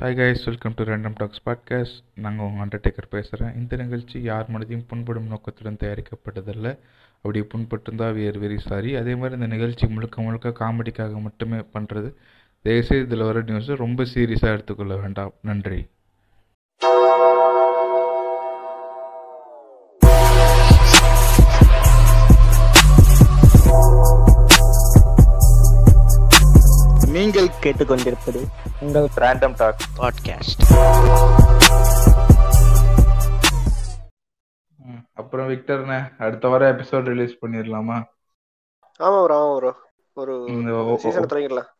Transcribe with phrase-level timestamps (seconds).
[0.00, 4.84] Hi guys welcome to random talks podcast நாங்கள் உங்கள் Undertaker பேசுகிறேன் இந்த நிகழ்ச்சி யார் மனதையும்
[4.86, 6.78] புண்படும் நோக்கத்துடன் தயாரிக்கப்பட்டதில்ல.
[7.16, 12.14] அப்படி புண்பட்டிருந்தால் வேர் வெரி சாரி அதே மாதிரி இந்த நிகழ்ச்சி முழுக்க முழுக்க காமெடிக்காக மட்டுமே பண்ணுறது
[12.62, 15.32] தயவுசெய்து இதில் வர நியூஸை ரொம்ப சீரியஸாக எடுத்துக்கொள்ள வேண்டாம்.
[15.42, 15.86] நன்றி.
[27.64, 28.40] கேட்டுக்கொண்டிருப்பது
[28.80, 30.62] உங்கள் ரேண்டம் டாக் பாட்காஸ்ட்
[35.12, 37.98] அப்புறம் விக்டர்ண்ணே அடுத்த வாரம் எபிசோட் ரிலீஸ் பண்ணிடலாமா
[39.00, 39.74] ஆமா ப்ரோ ஆமா ப்ரோ
[40.16, 40.34] ஒரு
[41.02, 41.70] சீசன் தொடங்கிடலாம்.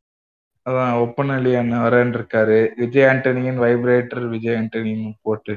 [0.66, 2.59] அதான் ஒப்பனலி அண்ணன் வரேன் இருக்காரு.
[2.77, 5.55] விஜய் ஆண்டனியின் வைப்ரேட்டர் விஜய் ஆண்டனின்னு போட்டு.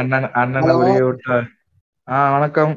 [0.00, 0.74] அண்ணன் அண்ணனை
[1.08, 1.36] விட்டா.
[2.08, 2.74] ஆ வணக்கம்.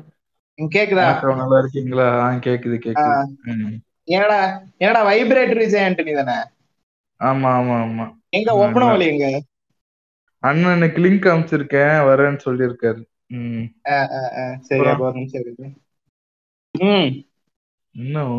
[0.60, 1.06] கேக்குதா?
[1.42, 2.08] நல்லா இருக்கீங்களா?
[2.24, 3.80] ஆ கேக்குது கேக்குது.
[4.08, 4.40] என்னடா
[4.78, 6.38] என்னடா வைப்ரேட்டர் விஜய் ஆண்டனி தானே?
[7.20, 8.06] ஆமா ஆமா ஆமா.
[8.30, 9.28] எங்க ஆ, ஒப்பன வழி எங்க?
[10.44, 13.02] அண்ணனுக்கு லிங்க் அனுப்பிச்சிருக்கேன் வரேன்னு சொல்லியிருக்காரு.
[14.62, 14.88] சரி?
[14.88, 15.68] அப்ப ஒரு நிமிஷம் இருக்கு
[16.76, 17.10] ம்.
[17.96, 18.36] இன்னும்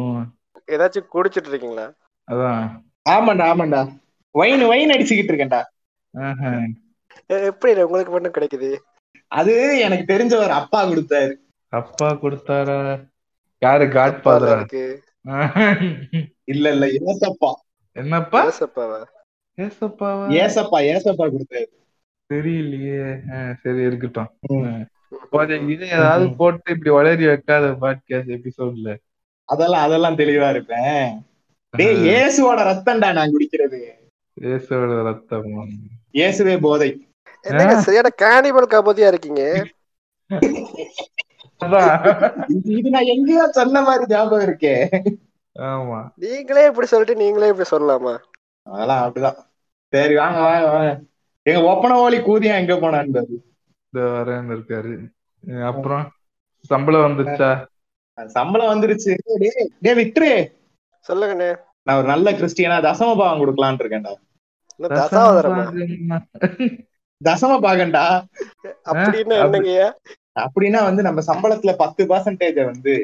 [0.68, 1.86] ஏதாச்சும் குடிச்சிட்டு இருக்கீங்களா?
[2.28, 2.64] அதான்.
[3.10, 3.80] ஆமாண்டா ஆமாண்டா.
[4.34, 5.60] வைன் வைன் அடிச்சுக்கிட்டு இருக்கேன்டா.
[7.48, 8.70] எப்படி உங்களுக்கு மட்டும் கிடைக்குது?
[9.32, 11.32] அது எனக்கு தெரிஞ்ச ஒரு அப்பா கொடுத்தாரு.
[11.72, 12.78] அப்பா கொடுத்தாரா?
[13.62, 13.84] யாரு?
[13.88, 14.82] காட் ஃபாதரா இருக்கு
[16.52, 17.50] இல்ல இல்ல ஏசப்பா.
[17.96, 18.40] என்னப்பா?
[18.48, 19.00] ஏசப்பாவா?
[19.58, 20.26] ஏசப்பாவா?
[20.42, 21.68] ஏசப்பா ஏசப்பா கொடுத்தாரு
[22.30, 23.02] தெரியலையே.
[23.62, 24.30] சரி இருக்கட்டும்.
[25.74, 28.90] இது ஏதாவது போட்டு இப்படி வளரி வைக்காத பாட்காஸ்ட் எபிசோட்ல
[29.48, 31.04] அதெல்லாம் அதெல்லாம் தெளிவா இருப்பேன்.
[31.74, 33.80] டேய் இயேசுவோட ரத்தம்டா நான் குடிக்கிறது.
[34.36, 35.52] இயேசுவோட ரத்தம்.
[36.18, 36.90] இயேசுவே போதை.
[37.44, 39.42] என்னங்க சரியான கேனிபல் காபோதியா இருக்கீங்க?
[41.60, 45.00] இது- நான் எங்கேயோ சொன்ன மாதிரி ஞாபகம் இருக்கே.
[45.58, 46.08] ஆமா.
[46.16, 48.18] நீங்களே இப்படி சொல்லிட்டு நீங்களே இப்படி சொல்லலாமா?
[48.62, 49.36] அதெல்லாம் அப்படிதான்.
[49.88, 51.00] சரி வாங்க வாங்க வாங்க.
[51.42, 53.06] எங்க ஒப்பன ஓலி கூதியா எங்க போனான்னு.
[53.06, 54.98] இந்த வரேன்னு இருக்காரு.
[55.66, 56.10] அப்புறம்
[56.58, 57.64] சம்பளம் வந்துருச்சா?
[58.26, 59.16] சம்பளம் வந்துருச்சு.
[59.24, 60.56] டேய், டேய் விக்டரு
[61.08, 64.14] சொல்லுங்கண்ணே நான் ஒரு நல்ல கிறிஸ்டியனா தசம பாகம் கொடுக்கலான்னு இருக்கேன்டா.
[67.24, 68.22] தசம பாகம்டா.
[68.84, 69.92] அப்படின்னா அப்படி- என்னங்கய்யா?
[70.44, 72.94] அப்படின்னா வந்து நம்ம சம்பளத்துல பத்து பர்சன்டேஜ வந்து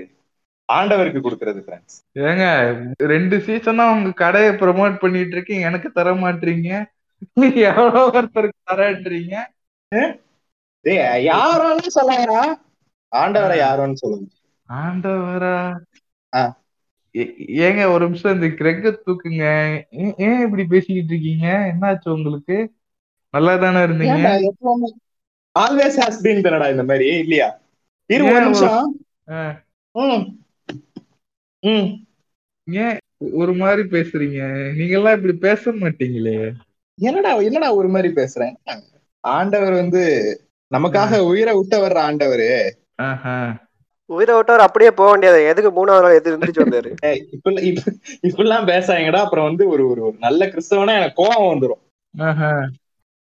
[0.68, 1.96] ஆண்டவருக்கு கொடுக்கறது ஃப்ரெண்ட்ஸ்
[2.26, 2.44] ஏங்க
[3.12, 6.70] ரெண்டு சீசனா உங்க கடையை ப்ரோமோட் பண்ணிட்டு இருக்கீங்க எனக்கு தர மாட்டீங்க.
[7.68, 9.34] எவ்வளோ ஒருத்தருக்கு தரன்றீங்க?
[11.30, 12.40] யாரோன்னு சொல்லுங்கடா
[13.12, 14.26] ஆண்டவரை யாரோன்னு சொல்லுங்க.
[14.68, 15.56] ஆண்டவரா?
[17.66, 19.44] ஏங்க ஒரு நிமிஷம் இந்த கிரெக்க தூக்குங்க.
[20.26, 21.48] ஏன் இப்படி பேசிக்கிட்டு இருக்கீங்க?
[21.72, 22.56] என்னாச்சு உங்களுக்கு?
[23.34, 24.22] நல்லா தானே இருந்தீங்க
[25.54, 27.48] ஆல்வேஸ் ஹாஸ் பீன் தானடா இந்த மாதிரி இல்லையா
[28.10, 28.88] இரு ஒரு ஏன் நிமிஷம்.
[29.94, 30.24] ம்
[31.62, 31.88] ம்
[32.66, 32.96] ஏன்
[33.40, 34.40] ஒரு மாதிரி பேசுறீங்க?
[34.76, 36.38] நீங்க எல்லாம் இப்படி பேச மாட்டீங்களே.
[36.98, 38.54] என்னடா என்னடா ஒரு மாதிரி பேசுறேன்?
[39.24, 40.02] ஆண்டவர் வந்து
[40.70, 42.46] நமக்காக உயிரை விட்ட வர்ற ஆண்டவர்
[44.10, 45.38] உயிரை விட்டவர் அப்படியே போக வேண்டியது.
[45.50, 46.90] எதுக்கு மூணாவது நாள் எது எந்திரிச்சு வந்தாரு?
[47.68, 47.92] இப்ப
[48.28, 49.20] இப்படிலாம் பேசாங்கடா.
[49.24, 51.82] அப்புறம் வந்து ஒரு ஒரு ஒரு நல்ல கிறிஸ்தவனா எனக்கு கோவம் வந்துரும்.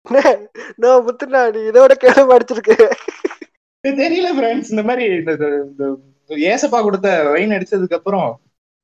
[0.81, 2.75] நான் முத்துனா நீ இதோட கேள்வி அடிச்சிருக்கு
[3.83, 5.85] தெரியல ஃப்ரெண்ட்ஸ் இந்த மாதிரி இந்த
[6.47, 8.29] ஏசப்பா கொடுத்த வைன் அடிச்சதுக்கு அப்புறம்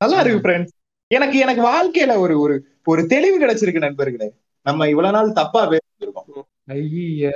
[0.00, 0.74] நல்லா இருக்கு ஃப்ரெண்ட்ஸ்
[1.10, 2.54] எனக்கு எனக்கு வாழ்க்கையில ஒரு ஒரு
[2.86, 4.28] ஒரு தெளிவு கிடைச்சிருக்கு நண்பர்களே.
[4.66, 7.30] நம்ம இவ்வளவு நாள் தப்பா பேசிருக்கோம் ஐய.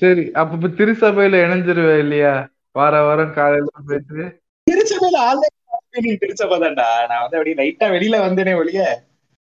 [0.00, 2.32] சரி அப்ப இப்ப திருசபையில இணைஞ்சிருவே இல்லையா?
[2.76, 4.22] வார வாரம் காலையில போயிட்டு.
[4.66, 6.88] திருச்சபையில ஆல்ரெடி திருச்சபை தான்டா.
[7.10, 8.80] நான் வந்து அப்படியே லைட்டா வெளியில வந்தேனே ஒழிய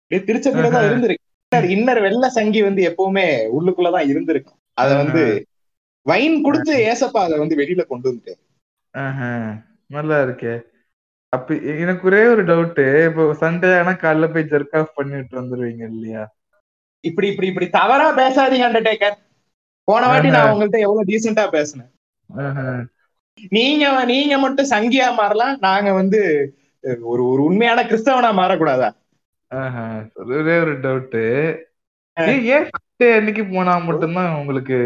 [0.02, 0.88] அப்படியே திருச்சபையில தான்.
[0.90, 3.26] இருந்திருக்கு இன்னர் வெள்ள சங்கி வந்து எப்பவுமே
[3.58, 4.60] உள்ளுக்குள்ளதான் இருந்திருக்கும்.
[4.78, 5.22] அத வந்து
[6.06, 8.42] வைன் கொடுத்து ஏசப்பா அதை வந்து வெளியில கொண்டு வந்துட்டேன்
[8.94, 9.30] ஆஹா,
[9.90, 10.54] நல்லா இருக்கே.
[11.34, 11.54] அப்ப
[11.84, 16.24] எனக்கு ஒரே ஒரு டவுட் இப்போ சண்டே ஆனா காலைல போய் ஜெர்க் ஆஃப் பண்ணிட்டு வந்துருவீங்க இல்லையா?
[17.04, 19.18] இப்படி இப்படி இப்படி தவறா பேசாதீங்க அண்டர்டேக்கர்
[19.88, 21.92] போன வாட்டி நான் உங்கள்ட்ட எவ்வளவு டீசெண்டா பேசினேன்.
[23.52, 26.22] நீங்க நீங்க மட்டும் சங்கியா மாறலாம் நாங்க வந்து
[27.12, 28.90] ஒரு ஒரு உண்மையான கிறிஸ்தவனா மாறக்கூடாதா.
[30.38, 31.18] ஒரே ஒரு டவுட்
[32.18, 34.78] ஏன் சண்டே அன்னைக்கு போனா மட்டும்தான் உங்களுக்கு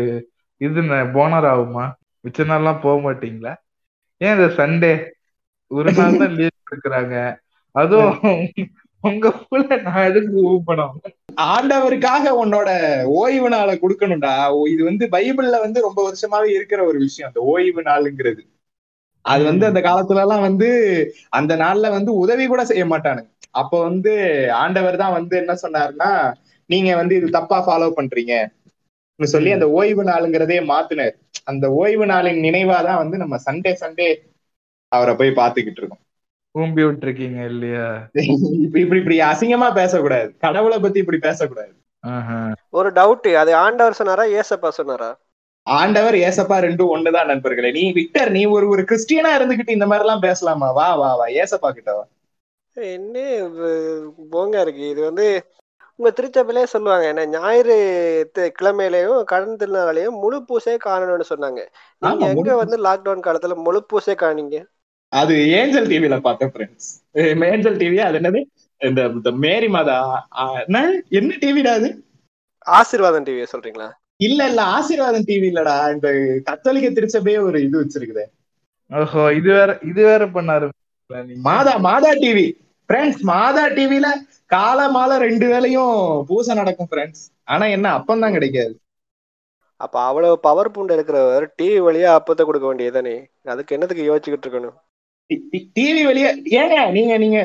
[0.61, 0.81] இது
[1.15, 1.85] போனர் ஆகுமா?
[2.25, 3.53] மிச்ச நாள்லாம் போக மாட்டீங்களா?
[4.21, 4.91] ஏன் இந்த சண்டே
[5.71, 7.15] ஒரு நாள் தான் லீவ் எடுக்கிறாங்க
[7.75, 8.19] அதுவும்
[9.03, 10.95] உங்க புள்ள நான் எதுக்கு ஊப்பணும்
[11.51, 12.69] ஆண்டவருக்காக உன்னோட
[13.19, 14.33] ஓய்வு நாளை கொடுக்கணும்டா.
[14.73, 18.43] இது வந்து பைபிள்ல வந்து ரொம்ப வருஷமாவே இருக்கிற ஒரு விஷயம் அந்த ஓய்வு நாளுங்கிறது.
[19.25, 20.69] அது வந்து அந்த காலத்துல எல்லாம் வந்து
[21.39, 23.29] அந்த நாள்ல வந்து உதவி கூட செய்ய மாட்டானுங்க.
[23.53, 24.11] அப்ப வந்து
[24.63, 26.11] ஆண்டவர் தான் வந்து என்ன சொன்னாருன்னா
[26.69, 28.33] நீங்க வந்து இது தப்பா ஃபாலோ பண்றீங்க.
[29.19, 31.15] சொல்லி அந்த ஓய்வு நாளுங்கிறதே மாத்துனார்.
[31.51, 34.07] அந்த ஓய்வு நாளின் நினைவாதான் வந்து நம்ம சண்டே சண்டே
[34.91, 36.03] அவரை போய் பாத்துக்கிட்டு இருக்கோம்.
[36.55, 37.85] ஊம்பி விட்டுருக்கீங்க இல்லையா?
[38.63, 40.29] இப்படி இப்படி இப்படி அசிங்கமா பேசக்கூடாது.
[40.45, 41.73] கடவுளை பத்தி இப்படி பேசக்கூடாது.
[42.77, 45.09] ஒரு டவுட் அது ஆண்டவர் சொன்னாரா ஏசப்பா சொன்னாரா?
[45.67, 47.69] ஆண்டவர் ஏசப்பா ரெண்டும் ஒண்ணுதான் நண்பர்களே.
[47.71, 50.69] நீ விக்டர் நீ ஒரு ஒரு கிறிஸ்டியனா இருந்துகிட்டு இந்த மாதிரி எல்லாம் பேசலாமா?
[50.79, 52.03] வா வா வா ஏசப்பா கிட்ட வா.
[52.77, 53.15] என்ன
[54.33, 54.83] போங்க இருக்கு.
[54.93, 55.25] இது வந்து
[55.99, 57.23] உங்க திருச்சபையிலே சொல்லுவாங்க என்ன?
[57.35, 57.75] ஞாயிறு
[58.59, 61.61] கிழமையிலயும் கடன் திருநாளையும் முழு பூசே காணணும்னு சொன்னாங்க.
[62.01, 64.57] நீங்க எங்க வந்து லாக்டவுன் காலத்துல முழு பூசே காணீங்க
[65.13, 66.89] அது ஏஞ்சல் டிவில பார்த்தேன் ஃப்ரெண்ட்ஸ்
[67.53, 68.41] ஏஞ்சல் டிவி அது என்னது?
[68.81, 69.97] இந்த மேரி மாதா
[70.65, 70.77] என்ன?
[71.41, 71.89] டிவிடா அது?
[72.77, 73.89] ஆசீர்வாதம் டிவியை சொல்றீங்களா?
[74.27, 75.75] இல்ல இல்ல ஆசீர்வாதம் டிவி இல்லடா.
[75.95, 76.07] இந்த
[76.49, 78.23] கத்தோலிக்க திருச்சபையே ஒரு இது வச்சிருக்குது.
[78.91, 80.67] ஓஹோ இது வேற இது வேற பண்ணாரு.
[81.43, 82.47] மாதா மாதா டிவி
[82.89, 84.07] ஃப்ரெண்ட்ஸ் மாதா டிவில
[84.45, 85.97] கால மாலை ரெண்டு வேளையும்
[86.27, 88.73] பூசை நடக்கும் ஃப்ரெண்ட்ஸ் ஆனா என்ன அப்பம் தான் கிடைக்காது.
[89.81, 93.13] அப்ப அவ்வளவு பவர் பூண்டு இருக்கிறவர் டிவி வழியா அப்பத்தை கொடுக்க வேண்டியதுதானே?
[93.45, 94.75] அதுக்கு என்னத்துக்கு யோசிச்சுக்கிட்டு இருக்கணும்?
[95.75, 96.29] டிவி வெளியே
[96.59, 97.39] ஏங்க நீங்க நீங்க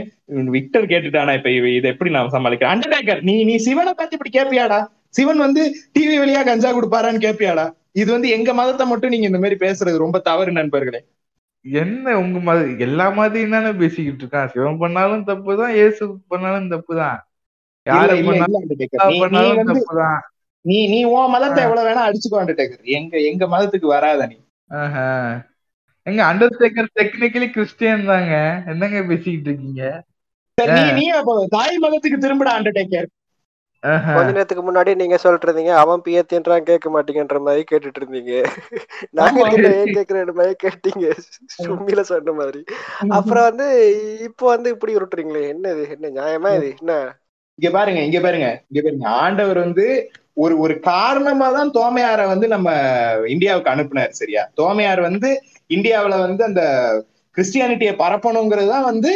[0.51, 2.73] விக்டர் கேட்டுட்டானா இப்ப இவ- இதை எப்படி நான் சமாளிக்கிறேன்?
[2.75, 4.81] அண்டர்டேக்கர் நீ நீ சிவனை பத்தி இப்படி கேப்பியாடா?
[5.09, 5.63] சிவன் வந்து
[5.95, 7.67] டிவி வழியா கஞ்சா கொடுப்பாரான்னு கேப்பியாடா?
[7.93, 11.01] இது வந்து எங்க மதத்தை மட்டும் நீங்க இந்த மாதிரி பேசுறது ரொம்ப தவறு நண்பர்களே.
[11.67, 14.51] என்ன உங்க மத எல்லா மதையும் தானே பேசிக்கிட்டு இருக்கான்.
[14.53, 17.19] சிவன் பண்ணாலும் தப்புதான் இயேசு பண்ணாலும் தப்புதான்.
[17.87, 20.21] யாரு பண்ணாலும் எல்லா நீ நீ பண்ணாலும் வந்து தப்புதான்.
[20.65, 22.41] நீ நீ உன் மதத்தை எவ்வளவு வேணா அடிச்சுக்கோ
[22.85, 24.37] எங்க எங்க மதத்துக்கு வராத நீ.
[24.71, 25.43] ஆஹா.
[26.03, 28.63] எங்க அண்டர்டேக்கர் டெக்னிக்கலி கிறிஸ்டியன் தாங்க.
[28.67, 30.05] என்னங்க பேசிக்கிட்டு இருக்கீங்க?
[30.59, 33.07] நீ நீ அப்போ தாய் மதத்துக்கு திரும்பிட அண்டர்டேக்கர்.
[34.15, 38.33] கொஞ்ச நேரத்துக்கு முன்னாடி நீங்க சொல்லிட்டு இருந்தீங்க அவன் பியத்தின்றான் கேட்க மாட்டீங்கன்ற மாதிரி கேட்டுட்டு இருந்தீங்க.
[39.13, 39.51] நாங்க ஆமா.
[39.57, 41.07] என்ன ஏன் கேக்குற மாதிரி கேட்டீங்க.
[41.59, 42.61] சும்மில சொன்ன மாதிரி.
[43.11, 43.67] அப்புறம் வந்து
[44.29, 46.71] இப்போ வந்து இப்படி உருட்டுறீங்களே என்ன இது என்ன நியாயமா இது?
[46.77, 46.95] என்ன?
[47.59, 49.07] இங்க பாருங்க இங்க பாருங்க இங்க பாருங்க.
[49.23, 49.87] ஆண்டவர் வந்து
[50.37, 52.69] ஒரு ஒரு காரணமா தான் தோமையார வந்து நம்ம
[53.35, 54.43] இந்தியாவுக்கு அனுப்புனார் சரியா?
[54.61, 55.29] தோமையார் வந்து
[55.71, 56.63] இந்தியாவுல வந்து அந்த
[57.37, 59.13] கிறிஸ்டியானிட்டியை பரப்பணுங்கிறது தான் வந்து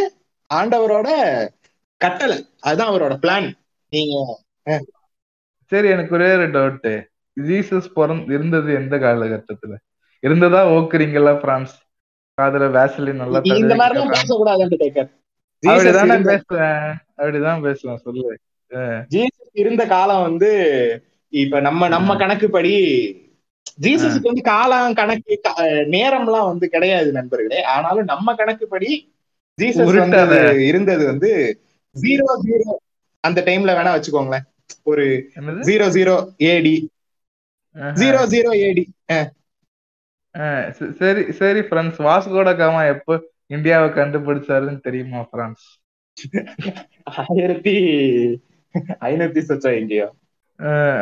[0.51, 1.09] ஆண்டவரோட
[2.01, 2.39] கட்டளை.
[2.61, 3.49] அதுதான் அவரோட பிளான்
[3.93, 4.15] நீங்க
[5.73, 6.89] சரி எனக்கு ஒரே ஒரு டவுட்
[7.37, 9.75] ஜீசஸ் பிறந்து இருந்தது எந்த காலகட்டத்துல?
[10.23, 11.75] இருந்ததா ஓக்குறீங்களா பிரான்ஸ்
[12.39, 14.01] காதுல வேசலின் நல்லா இந்த மாதிரி
[15.63, 16.91] அப்படிதானே பேசுவேன்.
[17.19, 18.29] அப்படிதான் பேசுவேன் சொல்லு.
[19.15, 20.51] ஜீசஸ் இருந்த காலம் வந்து
[21.33, 22.75] இப்ப நம்ம நம்ம கணக்குப்படி
[23.83, 25.41] ஜீசஸுக்கு வந்து காலம் கணக்கு
[25.97, 27.61] நேரம்லாம் வந்து கிடையாது நண்பர்களே.
[27.65, 28.91] ஆனாலும் நம்ம கணக்குப்படி
[29.59, 30.61] ஜீசஸ்.
[30.69, 31.31] இருந்தது வந்து
[31.97, 32.71] ஜீரோ ஜீரோ
[33.25, 34.47] அந்த டைம்ல வேணா வச்சுக்கோங்களேன்.
[34.83, 36.91] ஒரு zero zero AD.
[37.77, 38.93] Zero zero AD
[40.99, 45.79] சரி சரி பிரான்ஸ் வாஸ்கோட காமா எப்போ இந்தியாவை கண்டுபிடிச்சாருன்னு தெரியுமா பிரான்ஸ்
[47.05, 47.75] ஆயிரத்தி
[49.01, 50.13] ஐநூத்தி சொச்சம் எங்கேயோ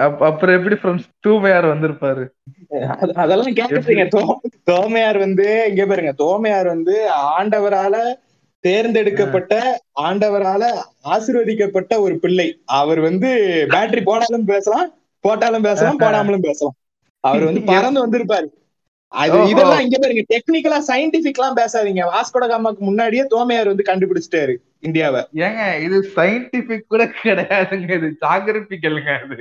[0.00, 2.29] அப்புறம் எப்படி பிரான்ஸ் தூமையார் வந்திருப்பாரு.
[2.70, 6.12] அது- அதெல்லாம் கேக்குறீங்க தோ- தோமையார் வந்து இங்க பாருங்க.
[6.12, 8.15] தோமையார் வந்து ஆண்டவரால
[8.64, 9.55] தேர்ந்தெடுக்கப்பட்ட
[10.02, 10.62] ஆண்டவரால
[11.05, 12.49] ஆசீர்வதிக்கப்பட்ட ஒரு பிள்ளை.
[12.78, 13.28] அவர் வந்து
[13.70, 14.88] பேட்டரி போடாலும் பேசலாம்
[15.25, 16.76] போட்டாலும் பேசலாம் போடாமலும் பேசலாம்.
[17.25, 18.49] அவர் வந்து பறந்து வந்திருப்பாரு.
[19.12, 19.37] அது.
[19.50, 22.02] இதெல்லாம் இங்க பாருங்க டெக்னிக்கலா சயின்டிபிக்லாம் பேசாதீங்க.
[22.12, 25.22] வாஸ்கோட காமாக்கு முன்னாடியே தோமையார் வந்து கண்டுபிடிச்சிட்டாரு இந்தியாவை.
[25.44, 29.37] ஏங்க இது சயின்டிபிக் கூட கிடையாதுங்க இது ஜாகிரபிக்கலுங்க அது.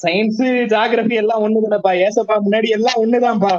[0.00, 0.40] சயின்ஸ்
[0.72, 1.92] ஜாகிரபி எல்லாம் ஒண்ணுதானப்பா.
[2.06, 3.54] ஏசப்பா முன்னாடி எல்லாம் ஒண்ணுதான்ப்பா.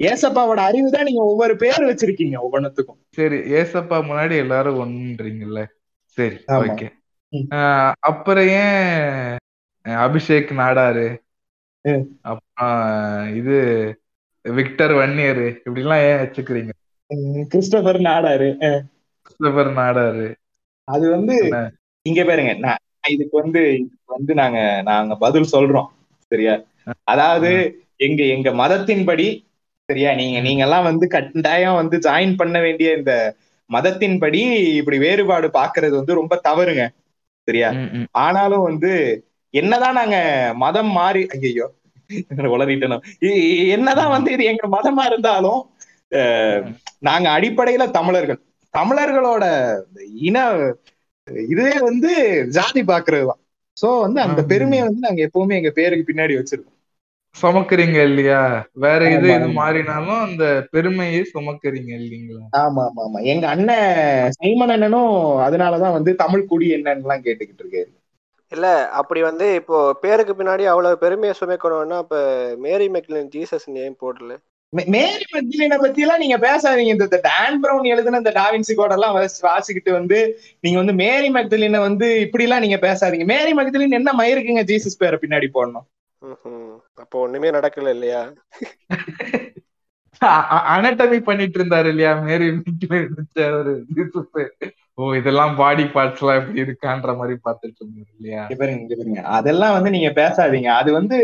[0.00, 5.62] ஏசப்பாவோட அறிவு தான் நீங்க ஒவ்வொரு பேர் வச்சிருக்கீங்க ஒவ்வொன்றுத்துக்கும் சரி ஏசப்பா முன்னாடி எல்லாரும் ஒன்றுறீங்கல்ல
[6.18, 6.36] சரி.
[6.60, 6.86] ஓகே.
[8.08, 9.36] அப்புறம் ஏன்
[9.84, 11.06] அபிஷேக் நாடாரு.
[12.22, 12.78] அப்புறம்
[13.34, 13.56] இது
[14.44, 16.72] விக்டர் வன்னியர் இப்படி எல்லாம் ஏன் வச்சுக்கிறீங்க?
[17.52, 18.48] Christopher Nadar
[19.26, 20.26] Christopher Nadar.
[20.88, 21.36] அது வந்து?
[22.06, 25.88] இங்க பாருங்க நான் இதுக்கு வந்து இதுக்கு வந்து நாங்க நாங்க பதில் சொல்றோம்.
[26.30, 26.54] சரியா?
[27.04, 27.50] அதாவது
[27.96, 29.26] எங்க எங்க மதத்தின்படி
[29.90, 30.10] சரியா?
[30.14, 33.12] நீங்க நீங்க எல்லாம் வந்து கட்டாயம் வந்து ஜாயின் பண்ண வேண்டிய இந்த
[33.70, 34.42] மதத்தின்படி
[34.74, 36.84] இப்படி வேறுபாடு பாக்குறது வந்து ரொம்ப தவறுங்க.
[37.46, 37.68] சரியா.
[38.10, 38.92] ஆனாலும் வந்து
[39.54, 40.16] என்னதான் நாங்க
[40.54, 41.66] மதம் மாறி ஐயோ
[43.20, 45.60] இ- என்னதான் வந்து இது எங்க மதமா இருந்தாலும்
[46.98, 48.40] நாங்க அடிப்படையில தமிழர்கள்.
[48.74, 49.44] தமிழர்களோட
[50.28, 50.38] இன
[51.48, 52.10] இதே வந்து
[52.48, 53.40] ஜாதி பாக்குறதுதான்
[53.76, 54.42] சோ வந்து அந்த.
[54.48, 56.78] பெருமையை வந்து நாங்க எப்பவுமே எங்க பேருக்கு பின்னாடி வச்சிருக்கோம்.
[57.42, 58.68] சுமக்குறீங்க இல்லையா?
[58.72, 59.46] வேற இது இது.
[59.48, 62.42] மாறினாலும் அந்த பெருமையை சுமக்குறீங்க இல்லைங்களா?
[62.56, 63.22] ஆமா ஆமா ஆமா.
[63.22, 67.90] எங்க அண்ணன் சைமன் அண்ணனும் அதனாலதான் வந்து தமிழ் குடி என்னன்னு எல்லாம் கேட்டுக்கிட்டு இருக்காரு.
[68.52, 72.16] இல்ல அப்படி வந்து இப்போ பேருக்கு பின்னாடி அவ்வளவு பெருமையை சுமைக்கணும்னா அப்ப
[72.58, 74.32] மேரி மெக்லின் ஜீசஸ் நேம் போடல.
[74.86, 76.92] மேரி மெக்டிலினை பத்தி எல்லாம் நீங்க பேசாதீங்க.
[76.94, 81.78] இந்த டான் பிரவுன் எழுதுன இந்த டாவின்சி கோட் எல்லாம் வாசி- வாசிக்கிட்டு வந்து நீங்க வந்து மேரி மெக்டலினை
[81.78, 83.24] வந்து இப்படி எல்லாம் நீங்க பேசாதீங்க.
[83.24, 85.86] மேரி மெக்டலின் என்ன மயிருக்குங்க ஜீசஸ் பேரை பின்னாடி போடணும்.
[87.00, 88.22] அப்போ ஒண்ணுமே நடக்கல இல்லையா?
[90.72, 92.12] அனட்டமி பண்ணிட்டு இருந்தாரு இல்லையா?
[92.24, 92.46] மேரி
[93.54, 93.72] ஒரு
[94.98, 98.44] ஓ இதெல்லாம் பாடி பார்ட்ஸ் எல்லாம் எப்படி இருக்கான்ற மாதிரி பார்த்துட்டு இருந்தாரு இல்லையா?
[98.92, 100.70] பாருங்க அதெல்லாம் வந்து நீங்க பேசாதீங்க.
[100.80, 101.18] அது வந்து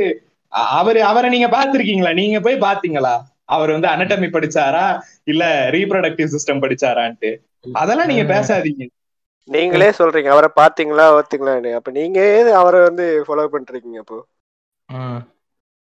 [0.72, 3.14] அவரு அவரை நீங்க பாத்திருக்கீங்களா நீங்க போய் பாத்தீங்களா
[3.54, 4.84] அவர் வந்து அனட்டமி படிச்சாரா?
[5.24, 5.42] இல்ல
[5.74, 7.30] ரீப்ரொடக்டிவ் சிஸ்டம் படிச்சாரான்ட்டு.
[7.74, 8.84] அதெல்லாம் நீங்க பேசாதீங்க.
[9.48, 10.30] நீங்களே சொல்றீங்க.
[10.32, 12.18] அவரை பாத்தீங்களா ஓத்தீங்களான்னு அப்ப நீங்க
[12.60, 14.18] அவரை வந்து ஃபாலோ பண்றீங்க அப்போ?
[14.88, 15.20] ம்.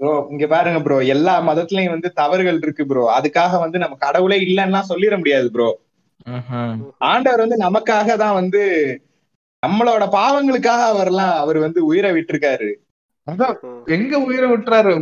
[0.03, 4.81] ப்ரோ இங்க பாருங்க ப்ரோ எல்லா மதத்துலயும் வந்து தவறுகள் இருக்கு ப்ரோ அதுக்காக வந்து நம்ம கடவுளே இல்லைன்னா
[4.89, 5.69] சொல்லிட முடியாது ப்ரோ.
[7.09, 8.63] ஆண்டவர் வந்து நமக்காக தான் வந்து
[9.63, 12.71] நம்மளோட பாவங்களுக்காக அவர்லாம் அவர் வந்து உயிரை விட்டிருக்காரு
[13.27, 13.57] அதான்.
[13.97, 14.93] எங்க உயிரை விட்டுறாரு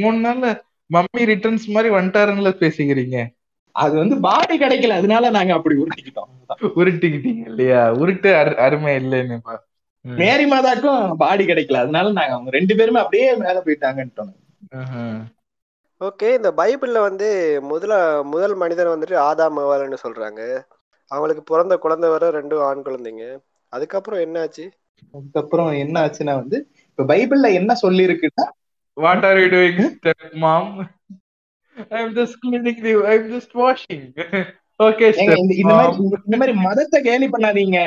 [0.00, 0.46] மூணு நாள்ல
[0.90, 3.18] மம்மி ரிட்டர்ன்ஸ் மாதிரி வந்துட்டாருன்னு பேசிக்கிறீங்க
[3.76, 6.30] அது வந்து பாடி கிடைக்கல அதனால நாங்க அப்படி உருட்டிக்கிட்டோம்
[6.78, 9.38] உருட்டிக்கிட்டீங்க இல்லையா உருட்டு அரு- அருமை இல்லைன்னு.
[10.04, 14.32] மேரி மாதாக்கும் பாடி கிடைக்கல அதனால நாங்க அவங்க ரெண்டு பேருமே அப்படியே மேல போயிட்டாங்கன்ட்டோம்.
[16.00, 17.28] ஓகே இந்த பைபிள்ல வந்து
[17.70, 17.92] முதல
[18.24, 20.40] முதல் மனிதன் வந்துட்டு ஆதாம் ஏவாள்னு சொல்றாங்க
[21.10, 23.24] அவங்களுக்கு பிறந்த குழந்தை வர ரெண்டும் ஆண் குழந்தைங்க
[23.72, 24.64] அதுக்கப்புறம் என்னாச்சு
[25.14, 26.58] அதுக்கப்புறம் என்ன ஆச்சுன்னா வந்து
[26.90, 28.46] இப்ப பைபிள்ல என்ன சொல்லி இருக்குன்னா
[28.96, 30.66] What are you doing, step mom?
[31.90, 32.92] I'm just cleaning the.
[33.06, 34.04] I'm just washing.
[34.80, 36.06] okay, ஏங்க step இந்த மாதிரி.
[36.20, 37.80] இந்த- மாதிரி மதத்தை கேலி பண்ணாதீங்க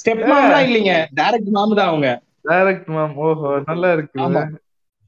[0.00, 2.08] ஸ்டெப் மாம்லாம் இல்லைங்க டைரக்ட் மாம் தான் அவங்க
[2.50, 3.12] Direct mom.
[3.26, 4.18] ஓஹோ நல்லா இருக்கு.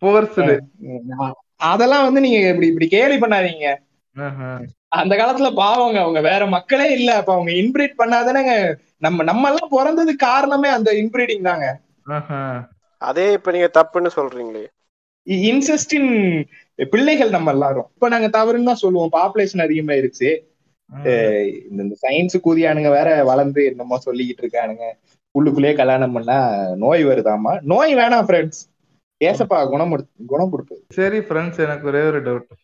[0.05, 0.55] போர்ஸ்டு
[1.71, 3.69] அதெல்லாம் வந்து நீங்க இப்படி இப்படி கேலி பண்ணாதீங்க.
[5.01, 7.11] அந்த காலத்துல பாவங்க அவங்க வேற மக்களே இல்ல.
[7.21, 8.55] அப்ப அவங்க இன்பிரீட் பண்ணாதானேங்க.
[8.99, 11.67] நம்ம நம்ம எல்லாம் பிறந்ததுக்கு காரணமே அந்த இன்பிரீடிங் தாங்க.
[13.03, 14.65] அதே இப்ப நீங்க தப்புன்னு சொல்றீங்களே.
[15.51, 16.11] இன்செஸ்டின்
[16.93, 17.89] பிள்ளைகள் நம்ம எல்லாரும்.
[17.95, 19.15] இப்ப நாங்க தவறுன்னு தான் சொல்லுவோம்.
[19.19, 20.31] பாப்புலேஷன் அதிகமாயிருச்சு.
[21.71, 24.87] இந்த இந்த சயின்ஸ் கூதியானுங்க வேற வளர்ந்து என்னமோ சொல்லிக்கிட்டு இருக்கானுங்க.
[25.35, 26.37] உள்ளுக்குள்ளேயே கல்யாணம் பண்ணா
[26.83, 27.53] நோய் வருதாமா?
[27.73, 28.61] நோய் வேணாம் ஃப்ரெண்ட்ஸ்
[29.25, 29.93] ஏசப்பா குணம்
[30.27, 32.63] குணம் கொடுப்பது சரி ஃப்ரெண்ட்ஸ் எனக்கு ஒரே ஒரு டவுட்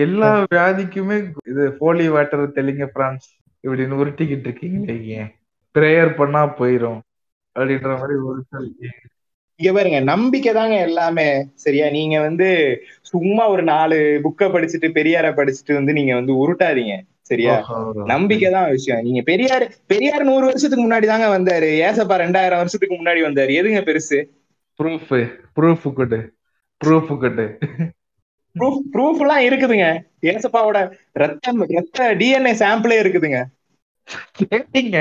[0.00, 3.26] எல்லா வியாதிக்குமே இது போலி வாட்டர் தெளிங்க பிரான்ஸ்
[3.64, 5.30] இப்படின்னு உருட்டிக்கிட்டு இருக்கீங்களே ஏன்?
[5.74, 7.00] ப்ரேயர் பண்ணா போயிரும்.
[7.56, 8.68] அப்படின்ற மாதிரி ஒரு சொல்
[9.60, 11.26] இங்க பாருங்க நம்பிக்கை தாங்க எல்லாமே.
[11.54, 11.90] சரியா?
[11.90, 12.46] நீங்க வந்து
[13.02, 16.94] சும்மா ஒரு நாலு புக்க படிச்சுட்டு பெரியார படிச்சுட்டு வந்து நீங்க வந்து உருட்டாதீங்க.
[17.22, 17.54] சரியா?
[18.04, 19.02] நம்பிக்கை தான் விஷயம்.
[19.02, 21.68] நீங்க பெரியார் பெரியார் நூறு வருஷத்துக்கு முன்னாடி தாங்க வந்தாரு.
[21.88, 23.52] ஏசப்பா ரெண்டாயிரம் வருஷத்துக்கு முன்னாடி வந்தாரு.
[23.60, 24.18] எதுங்க பெருசு?
[24.78, 25.12] ப்ரூஃப்
[25.56, 26.18] ப்ரூஃப் கொடு.
[26.80, 27.46] ப்ரூஃப் கொடு.
[28.56, 29.86] ப்ரூஃப் ப்ரூஃப் எல்லாம் இருக்குதுங்க.
[30.22, 30.78] ஏசப்பாவோட
[31.12, 33.38] ரத்தம் ரத்த டிஎன்ஏ சாம்பிளே இருக்குதுங்க.
[34.40, 34.96] கேட்டீங்க.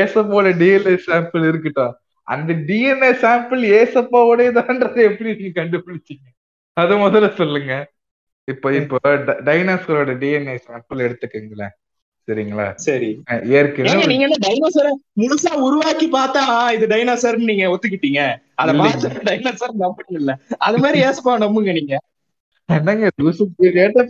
[0.00, 1.94] ஏசப்பாவோட டிஎன்ஏ சாம்பிள் இருக்கட்டும்
[2.26, 6.26] அந்த டிஎன்ஏ சாம்பிள் ஏசப்பாவோட தான்றதை எப்படி நீங்க கண்டுபிடிச்சீங்க?
[6.76, 7.72] அத முதல்ல சொல்லுங்க.
[8.48, 8.98] இப்ப இப்ப
[9.46, 11.74] டைனாசரோட டிஎன்ஏ சாம்பிள் எடுத்துக்கங்களேன்.
[12.28, 12.66] சரிங்களா?
[12.84, 13.10] சரி.
[13.58, 16.42] ஏற்கனவே நீங்க என்ன டைனோசரை முழுசா உருவாக்கி பார்த்தா
[16.76, 18.22] இது டைனோசர் நீங்க ஒத்துக்கிட்டீங்க.
[18.62, 20.32] அத பார்த்து டைனோசர் நம்புங்க இல்ல
[20.66, 21.96] அது மாதிரி ஏசப்பா நம்புங்க நீங்க.
[22.68, 23.08] என்னங்க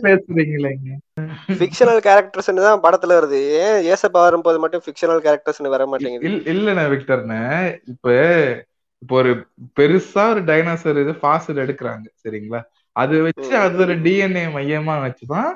[0.03, 0.91] பேசுறீங்களேங்க
[1.59, 3.39] ஃபிக்ஷனல் கேரக்டர்ஸ் தான் படத்துல வருது.
[3.61, 6.31] ஏன் ஏசப்பா வரும்போது மட்டும் ஃபிக்ஷனல் கேரக்டர்ஸ் வர மாட்டேங்குது?
[6.53, 7.41] இல்லண்ணா விக்டர்னே
[7.93, 8.07] இப்ப
[9.01, 9.31] இப்போ ஒரு
[9.77, 12.61] பெருசா ஒரு டைனோசர் இது ஃபாசில் எடுக்கிறாங்க சரிங்களா?
[12.95, 15.49] அது வச்சு அது ஒரு டிஎன்ஏ மையமா வச்சுதான்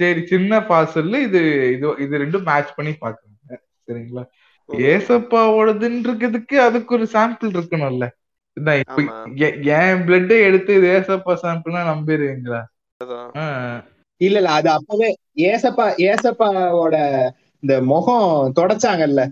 [0.00, 1.40] சரி சின்ன ஃபாசில் இது
[1.74, 3.56] இது இது ரெண்டும் மேட்ச் பண்ணி பாக்குறாங்க
[3.88, 4.24] சரிங்களா?
[4.88, 8.06] ஏசப்பாவோடதுன்றதுக்கு அதுக்கு ஒரு சாம்பிள் இருக்கணும்ல.
[9.76, 12.60] என் பிளட்டை எடுத்து இது ஏசப்பா சாம்பிள்னா நம்பிடுவீங்களா
[14.20, 15.08] இல்ல இல்ல அது அப்பவே
[15.46, 16.96] ஏசப்பா ஏசப்பாவோட
[17.62, 18.26] இந்த முகம்
[18.56, 19.22] தொடச்சாங்கல்ல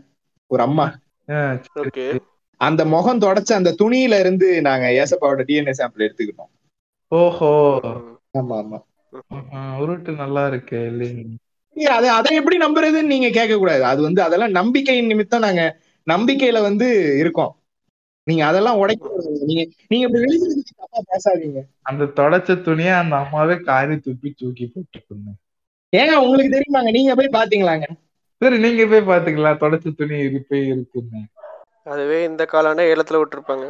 [0.51, 0.87] ஒரு அம்மா.
[2.61, 6.53] அந்த முகம் தொடச்ச அந்த துணியில இருந்து நாங்க ஏசப்பாவோட டிஎன்ஏ சாம்பிள் எடுத்துக்கிட்டோம்.
[7.13, 7.51] ஓஹோ.
[8.35, 8.79] ஆமா ஆமா.
[9.81, 10.81] உருட்டு நல்லா இருக்கு
[11.77, 15.63] அதை அதை எப்படி நம்புறதுன்னு நீங்க கேட்க கூடாது அது வந்து அதெல்லாம் நம்பிக்கையின் நிமித்தம் நாங்க
[16.07, 16.87] நம்பிக்கையில வந்து
[17.23, 17.53] இருக்கோம்.
[18.27, 19.09] நீங்க அதெல்லாம் உடைக்க
[19.51, 20.39] நீங்க நீங்க இப்படி
[20.71, 21.61] தப்பா பேசாதீங்க.
[21.83, 25.31] அந்த தொடச்ச துணிய அந்த அம்மாவே காரி துப்பி தூக்கி போட்டுருக்குங்க
[25.93, 26.91] ஏங்க உங்களுக்கு தெரியுமாங்க?
[26.91, 27.87] நீங்க போய் பாத்தீங்களாங்க?
[28.43, 31.15] சரி நீங்க போய் பாத்தீங்களா தொடச்ச துணி இருப்பே இருக்குங்க
[31.87, 33.67] அதுவே இந்த காலான ஏலத்துல விட்டுருப்பாங்க.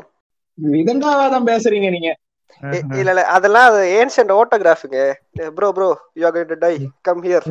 [0.58, 2.10] விதண்டாவாதம் பேசுறீங்க நீங்க.
[2.98, 5.00] இல்ல இல்ல அதெல்லாம் அது ancient ஆட்டோகிராஃபுங்க
[5.56, 6.72] bro bro you are going to die
[7.08, 7.46] come here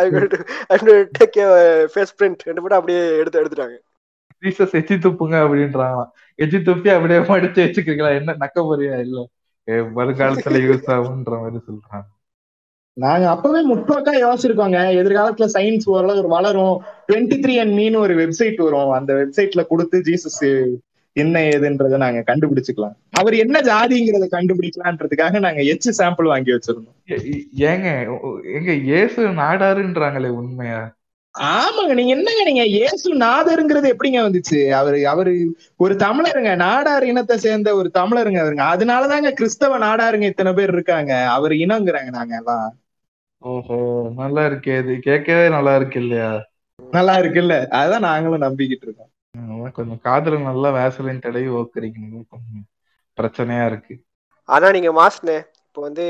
[0.00, 0.40] I going to
[0.72, 1.46] I to take you
[1.94, 3.76] face print ரெண்டு போட்டு அப்படியே எடுத்து எடுத்துட்டாங்க.
[4.42, 6.10] ஜீசஸ் எச்சி துப்புங்க அப்படின்றாங்களாம்.
[6.38, 8.10] எச்சி துப்பி அப்படியே மடிச்சு வச்சுக்கிறீங்களா?
[8.20, 9.20] என்ன நக்க போறியா இல்ல
[9.98, 12.06] வருங்காலத்துல யூஸ் ஆகுன்ற மாதிரி சொல்றாங்க.
[12.96, 14.78] நாங்க அப்பவே முற்போக்கா யோசிச்சிருக்கோங்க.
[15.00, 16.74] எதிர்காலத்துல சயின்ஸ் ஓரளவு வளரும்.
[17.08, 18.90] டுவெண்ட்டி த்ரீ அண்ட் மீன் ஒரு வெப்சைட் வரும்.
[18.98, 20.42] அந்த வெப்சைட்ல கொடுத்து ஜீசஸ்
[21.16, 22.96] என்ன ஏதுன்றத நாங்க கண்டுபிடிச்சுக்கலாம்.
[23.20, 26.98] அவர் என்ன ஜாதிங்கிறத கண்டுபிடிக்கலான்றதுக்காக நாங்க எச்சு சாம்பிள் வாங்கி வச்சிருந்தோம்.
[27.70, 27.88] ஏங்க
[28.58, 30.80] எங்க இயேசு நாடாருன்றாங்களே உண்மையா?
[31.34, 34.58] ஆமாங்க நீங்க என்னங்க நீங்க இயேசு நாதருங்கிறது எப்படிங்க வந்துச்சு?
[34.80, 35.32] அவரு அவரு
[35.84, 38.66] ஒரு தமிழருங்க நாடார் இனத்தை சேர்ந்த ஒரு தமிழருங்க அவருங்க.
[38.74, 41.12] அதனாலதாங்க கிறிஸ்தவ நாடாருங்க இத்தனை பேர் இருக்காங்க.
[41.36, 42.68] அவர் இனங்கிறாங்க நாங்க எல்லாம்.
[43.42, 43.78] ஓஹோ
[44.20, 46.30] நல்லா இருக்கே இது கேட்கவே நல்லா இருக்கு இல்லையா?
[46.78, 47.54] நல்லா இருக்குல்ல?
[47.80, 49.11] அதான் நாங்களும் நம்பிக்கிட்டு இருக்கோம்.
[49.78, 52.22] கொஞ்சம் காதுல நல்லா வேசலின் தடவி ஓக்குறீங்க
[53.18, 53.94] பிரச்சனையா இருக்கு.
[54.48, 56.04] ஆனா நீங்க மாஸ்னே இப்போ வந்து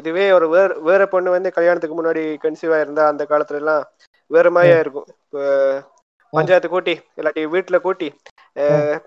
[0.00, 3.82] இதுவே ஒரு வேற வேற பொண்ணு வந்து கல்யாணத்துக்கு முன்னாடி கன்சீவ் ஆயிருந்தா அந்த காலத்துல எல்லாம்
[4.30, 5.08] வேற மாதிரியா இருக்கும்.
[5.24, 5.40] இப்போ
[6.32, 8.08] பஞ்சாயத்து கூட்டி இல்லாட்டி வீட்டுல கூட்டி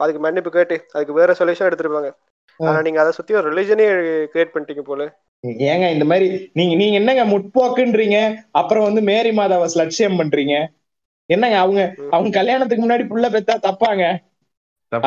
[0.02, 2.10] அதுக்கு மன்னிப்பு கேட்டு அதுக்கு வேற சொல்யூஷன் எடுத்திருப்பாங்க.
[2.60, 3.86] ஆனா நீங்க அதை சுத்தி ஒரு ரிலிஜனே
[4.34, 5.04] கிரியேட் பண்ணிட்டீங்க போல.
[5.68, 6.26] ஏங்க இந்த மாதிரி
[6.60, 8.18] நீங்க நீங்க என்னங்க முற்போக்குன்றீங்க?
[8.60, 10.56] அப்புறம் வந்து மேரி மாதாவை லட்சியம் பண்றீங்க?
[11.36, 11.82] என்னங்க அவங்க
[12.16, 14.04] அவங்க கல்யாணத்துக்கு முன்னாடி புள்ள பெத்தா தப்பாங்க?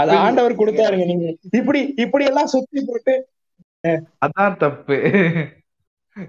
[0.02, 1.28] அது ஆண்டவர் கொடுத்தாருங்க நீங்க.
[1.59, 3.14] இப்படி இப்படி எல்லாம் சுத்தி போட்டு
[4.25, 4.97] அதான் தப்பு.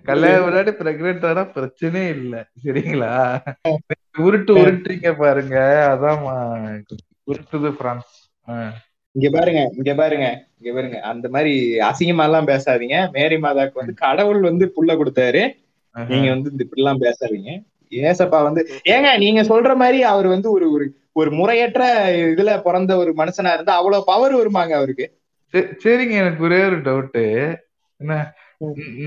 [0.07, 2.35] கல்யாணம் முன்னாடி பிரெக்னென்ட் ஆனா பிரச்சனையே இல்ல.
[2.63, 3.11] சரிங்களா?
[4.25, 5.57] உருட்டு உருட்டுறீங்க பாருங்க.
[5.93, 6.23] அதான்
[7.31, 8.15] உருட்டுது பிரான்ஸ்.
[9.15, 10.25] இங்க பாருங்க இங்க பாருங்க
[10.59, 10.97] இங்க பாருங்க.
[11.11, 11.53] அந்த மாதிரி
[11.89, 12.97] அசிங்கமா எல்லாம் பேசாதீங்க.
[13.17, 15.43] மேரி மாதாக்கு வந்து கடவுள் வந்து புள்ள கொடுத்தாரு.
[15.95, 17.51] நீங்க வந்து இந்த இப்படி எல்லாம் பேசாதீங்க.
[17.89, 23.13] ஏசப்பா வந்து ஏங்க நீங்க சொல்ற மாதிரி அவர் வந்து ஒரு ஒரு ஒரு முறையற்ற இதுல பிறந்த ஒரு
[23.17, 25.19] மனுஷனா இருந்தா அவ்வளவு பவர் வருமாங்க அவருக்கு.
[25.53, 27.57] சரி- சரிங்க எனக்கு ஒரே ஒரு டவுட்
[27.97, 28.33] என்ன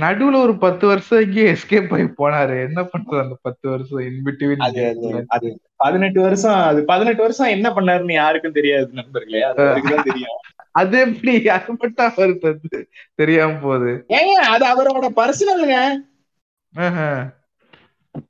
[0.00, 2.66] நடுவுல ஒரு பத்து வருஷம் இங்கே எஸ்கேப் ஆகி போனாரு.
[2.66, 8.52] என்ன பண்றது அந்த பத்து வருஷம் இன்பிட்வீன் அது பதினெட்டு வருஷம் அது பதினெட்டு வருஷம் என்ன பண்ணாருன்னு யாருக்கும்
[8.52, 9.42] தெரியாது நண்பர்களே.
[9.42, 10.38] அது அவருக்கு தான் தெரியும்.
[10.70, 14.04] அது எப்படி அது மட்டும் அவருக்கு தெரியாம போகுது.
[14.08, 17.36] ஏங்க அது அவரோட பர்சனலுங்க.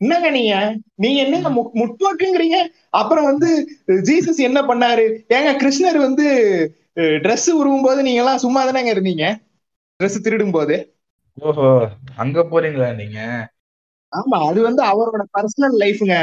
[0.02, 0.54] என்னங்க நீங்க?
[0.94, 2.58] நீங்க என்னங்க முற்போக்குங்கிறீங்க?
[3.00, 3.48] அப்புறம் வந்து
[4.08, 5.06] ஜீசஸ் என்ன பண்ணாரு?
[5.36, 6.26] ஏங்க கிருஷ்ணர் வந்து
[7.24, 9.26] Dress உருவும் போது நீங்க எல்லாம் சும்மா தானேங்க இருந்தீங்க?
[10.00, 10.76] Dress திருடும் போது
[11.38, 11.66] ஓஹோ
[12.22, 13.18] அங்க போறீங்களா நீங்க?
[14.12, 16.16] ஆமா அது வந்து அவரோட பர்சனல் லைஃப்ங்க.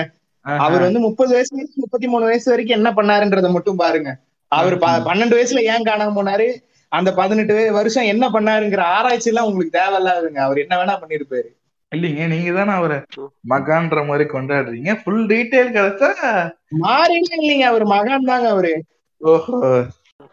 [0.45, 4.10] அவர் வந்து முப்பது வயசு வரைக்கும் முப்பத்தி மூணு வயசு வரைக்கும் என்ன பண்ணாருன்றத மட்டும் பாருங்க.
[4.51, 4.75] அவர்
[5.10, 6.48] பன்னெண்டு வயசுல ஏன் காணாம போனாரு?
[6.91, 10.39] அந்த பதினெட்டு வருஷம் என்ன பண்ணாருங்கிற ஆராய்ச்சி எல்லாம் உங்களுக்கு தேவையில்லாதுங்க.
[10.48, 11.50] அவர் என்ன வேணா பண்ணிருப்பாரு.
[11.92, 12.98] இல்லைங்க நீங்க தானே அவரை
[13.50, 15.01] மகான்ற மாதிரி கொண்டாடுறீங்க.
[15.04, 16.12] ஃபுல் டீடைல் கிடைச்சா
[16.80, 18.84] மாறிலாம் இல்லைங்க அவர் மகான் தாங்க அவரு.
[19.18, 19.84] ஓஹோ.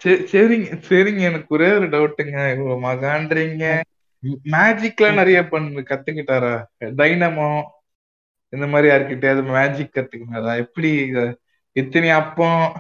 [0.05, 3.81] சரி- சரிங்க சரிங்க எனக்கு ஒரே ஒரு டவுட்டுங்க இவ்வளவு மகான்றீங்க.
[4.45, 6.65] மேஜிக்லாம் நிறைய பண்ணு கத்துக்கிட்டாரா?
[6.85, 7.63] டைனமோ
[8.49, 10.57] இந்த மாதிரி யார்கிட்டயாவது மேஜிக் கத்துக்கினாரா?
[10.57, 11.37] எப்படி இத
[11.73, 12.73] இத்தனை அப்பம்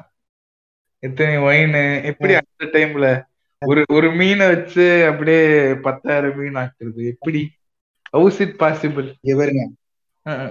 [0.98, 3.22] இத்தனை ஒயின் எப்படி அந்த டைம்ல
[3.66, 7.08] ஒரு ஒரு மீனை வச்சு அப்படியே பத்தாயிரம் மீன் ஆக்குறது?
[7.08, 7.50] எப்படி?
[8.14, 9.62] ஹவுஸ் இட் பாசிபிள் இங்க பாருங்க.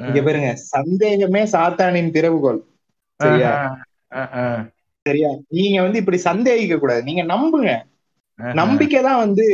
[0.08, 0.50] இங்க பாருங்க.
[0.72, 2.62] சந்தேகமே சாத்தானின் திறவுகோல்.
[3.20, 3.52] சரியா?
[5.06, 5.30] சரியா?
[5.50, 7.04] நீங்க வந்து இப்படி சந்தேகிக்க கூடாது.
[7.04, 7.72] நீங்க நம்புங்க.
[8.54, 9.46] நம்பிக்கை தான் வந்து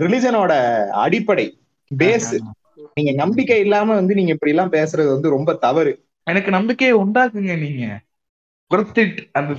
[0.00, 0.52] ரிலிஜனோட
[0.98, 1.46] அடிப்படை.
[1.90, 2.30] பேஸ்
[2.96, 5.92] நீங்க நம்பிக்கை இல்லாம வந்து நீங்க இப்படி எல்லாம் பேசுறது வந்து ரொம்ப தவறு.
[6.26, 7.84] எனக்கு நம்பிக்கையை உண்டாக்குங்க நீங்க.
[9.34, 9.52] அந்த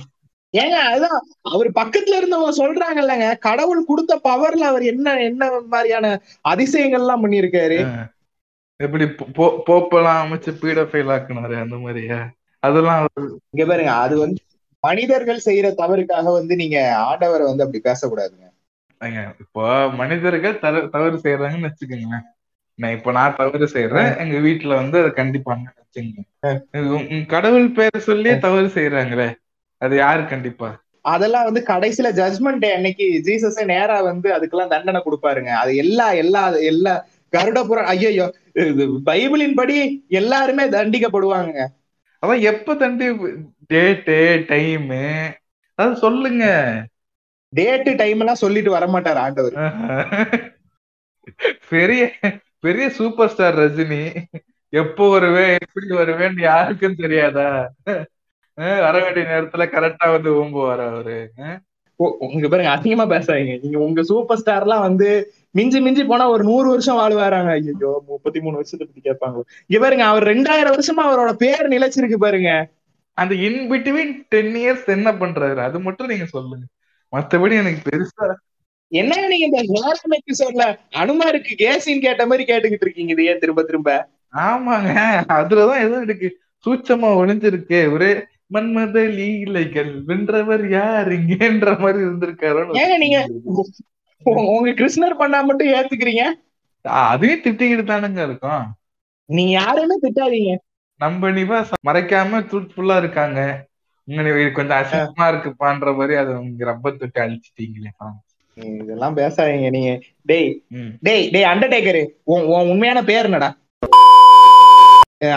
[0.54, 1.18] ஏங்க அதுதான்
[1.52, 6.12] அவர் பக்கத்துல இருந்தவங்க சொல்றாங்கல்லங்க கடவுள் கொடுத்த பவர்ல அவர் என்ன என்ன மாதிரியான
[6.52, 7.78] அதிசயங்கள் எல்லாம் பண்ணிருக்காரு
[8.80, 9.04] எப்படி
[9.68, 12.18] போப்பெல்லாம் அமைச்சு பீடஃபைல் ஆக்குனாரு அந்த மாதிரியா?
[12.62, 13.00] அதெல்லாம்
[13.52, 14.40] இங்க பாருங்க அது வந்து
[14.84, 18.46] மனிதர்கள் செய்யற தவறுக்காக வந்து நீங்க ஆண்டவரை வந்து அப்படி பேசக்கூடாதுங்க.
[19.44, 19.64] இப்போ
[20.00, 22.26] மனிதர்கள் தவறு தவறு செய்யறாங்கன்னு வச்சுக்கோங்களேன்.
[22.78, 25.66] நான் இப்ப நான் தவறு செய்யறேன் எங்க வீட்டுல வந்து அதை கண்டிப்பாங்க
[26.94, 29.28] உங்க கடவுள் பேரை சொல்லியே தவறு செய்யறாங்களே.
[29.82, 30.68] அது யாரு கண்டிப்பா?
[31.04, 35.50] அதெல்லாம் வந்து கடைசியில ஜட்மெண்ட் டே அன்னைக்கு ஜீசஸே நேரா வந்து அதுக்கெல்லாம் தண்டனை கொடுப்பாருங்க.
[35.62, 36.94] அது எல்லா எல்லா எல்லா
[37.32, 38.26] கருட புறம் ஐயோ
[39.08, 39.76] பைபிளின் படி
[40.20, 41.56] எல்லாருமே தண்டிக்கப்படுவாங்க
[42.22, 43.08] அதான் எப்ப தண்டி
[43.70, 44.16] டேட்டு
[44.48, 45.02] டைமு
[45.78, 46.44] அது சொல்லுங்க.
[47.52, 49.54] டேட்டு டைம் எல்லாம் சொல்லிட்டு வரமாட்டார் ஆண்டவர்.
[51.70, 52.02] பெரிய
[52.60, 54.02] பெரிய சூப்பர் ஸ்டார் ரஜினி.
[54.72, 57.46] எப்போ வருவேன் எப்படி வருவேன்னு யாருக்கும் தெரியாதா?
[58.84, 61.18] வர வேண்டிய நேரத்துல கரெக்டா வந்து ஓம்புவார் அவரு.
[62.24, 63.54] உங்க பாருங்க அதிகமா பேசாதீங்க.
[63.62, 65.08] நீங்க உங்க சூப்பர் ஸ்டார் எல்லாம் வந்து
[65.58, 67.52] மிஞ்சி மிஞ்சி போனா ஒரு நூறு வருஷம் வாழ்வாராங்க.
[67.58, 72.50] ஐயோ முப்பத்தி மூணு வருஷத்தை பத்தி கேட்பாங்க இங்க பாருங்க அவர் ரெண்டாயிரம் வருஷமா அவரோட பேர் நிலைச்சிருக்கு பாருங்க.
[73.18, 75.60] அந்த இன் பிட்வீன் டென் இயர்ஸ் என்ன பண்றாரு?
[75.68, 76.64] அது மட்டும் நீங்க சொல்லுங்க.
[77.12, 78.26] மத்தபடி எனக்கு பெருசா
[78.92, 80.64] என்னங்க நீங்க இந்த ஹேரம் எபிசோட்ல
[81.00, 83.90] அனுமாருக்கு கேசின்னு கேட்ட மாதிரி கேட்டுக்கிட்டு இருக்கீங்க இதையே திரும்ப திரும்ப?
[84.46, 84.92] ஆமாங்க
[85.38, 86.28] அதுலதான் எதுவும் எனக்கு
[86.64, 88.10] சூட்சமா ஒளிஞ்சிருக்கு ஒரே
[88.50, 91.08] மன்மத லீலைகள் வென்றவர் யார்?
[91.18, 93.18] இங்கேன்ற மாதிரி இருந்திருக்காரோன்னு ஏங்க நீங்க
[94.54, 96.24] உங்க கிருஷ்ணர் பண்ணா மட்டும் ஏத்துக்கிறீங்க?
[96.84, 98.64] அதையும் திட்டிக்கிட்டு தானுங்க இருக்கும்.
[99.28, 100.52] நீங்க யாருமே திட்டாதீங்க.
[101.00, 101.58] நம்ம நிவா
[101.88, 103.40] மறைக்காம ட்ரூத்ஃபுல்லா இருக்காங்க.
[104.08, 107.92] உங்க கொஞ்சம் அசிங்கமா இருக்குப்பான்ற மாதிரி அதை உங்க ரப்பர் தொட்டு அழிச்சிட்டீங்களே
[108.80, 109.90] இதெல்லாம் பேசாதீங்க நீங்க.
[110.30, 110.48] டேய்
[111.06, 113.50] டேய் டேய் அண்டர்டேக்கரு உன் உண்மையான பேர் என்னடா?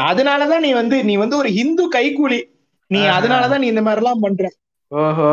[0.09, 2.39] அதனாலதான் நீ வந்து நீ வந்து ஒரு ஹிந்து கைக்கூலி
[2.91, 2.99] நீ.
[3.15, 4.43] அதனாலதான் நீ இந்த மாதிரி எல்லாம் பண்ற.
[4.87, 5.29] ஓஹோ.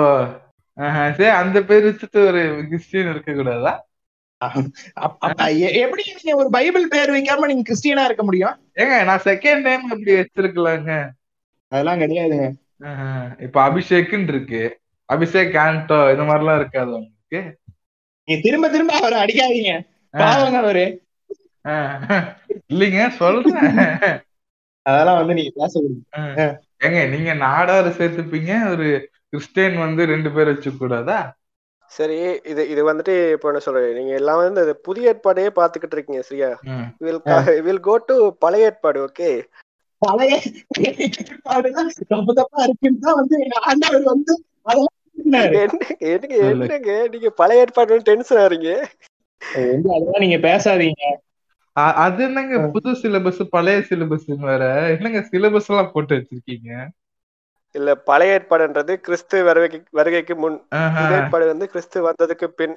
[1.17, 3.73] சரி அந்த பேர் வச்சுட்டு ஒரு கிறிஸ்டியன் இருக்க கூடாதா?
[5.83, 8.57] எப்படி நீங்க ஒரு பைபிள் பேர் வைக்காம நீங்க கிறிஸ்டியனா இருக்க முடியும்?
[8.75, 10.93] ஏங்க நான் செகண்ட் டைம் அப்படி வச்சிருக்கலாங்க.
[11.69, 12.47] அதெல்லாம் கிடையாதுங்க.
[13.39, 14.63] இப்ப அபிஷேக்னு இருக்கு.
[15.13, 17.41] அபிஷேக் ஆண்டோ இந்த மாதிரிலாம் இருக்காது உங்களுக்கு?
[18.25, 19.73] நீங்க திரும்ப திரும்ப அவரை அடிக்காதீங்க.
[20.11, 20.87] பாவங்க அவரு.
[22.73, 24.21] இல்லைங்க சொல்றேன்.
[24.87, 26.47] அதெல்லாம் வந்து நீங்க பேசக்கூடாது.
[26.81, 28.89] ஏங்க நீங்க நாடாரு சேர்த்துப்பீங்க ஒரு
[29.31, 31.19] கிறிஸ்டியன் வந்து ரெண்டு பேர் வச்சுக்க கூடாதா
[31.93, 32.17] சரி
[32.51, 36.51] இது இது வந்துட்டு இப்போ என்ன சொல்றேன் நீங்க எல்லாம் வந்து இந்த புதிய ஏற்பாடையே பாத்துக்கிட்டு இருக்கீங்க சரியா.
[37.05, 37.21] வில்
[37.67, 38.15] வில் கோ டு
[38.45, 39.31] பழைய ஏற்பாடு ஓகே
[40.03, 40.35] பழைய
[41.07, 43.37] ஏற்பாடுதான் தப்பு தப்பா இருக்குன்னு தான் வந்து
[43.69, 44.35] ஆண்டவர் வந்து.
[46.05, 48.71] என்னங்க என்னங்க நீங்க பழைய ஏற்பாடு டென்ஷன் ஆறீங்க
[49.89, 51.03] அதெல்லாம் நீங்க பேசாதீங்க.
[51.87, 54.97] அது என்னங்க புது சிலபஸ் பழைய சிலபஸ் வேற?
[55.01, 56.87] என்னங்க சிலபஸ் எல்லாம் போட்டு வச்சிருக்கீங்க?
[57.73, 60.67] இல்ல பழைய ஏற்பாடுன்றது கிறிஸ்து வருகைக்கு வருகைக்கு முன்.
[61.11, 62.77] ஏற்பாடு வந்து கிறிஸ்து வந்ததுக்கு பின்.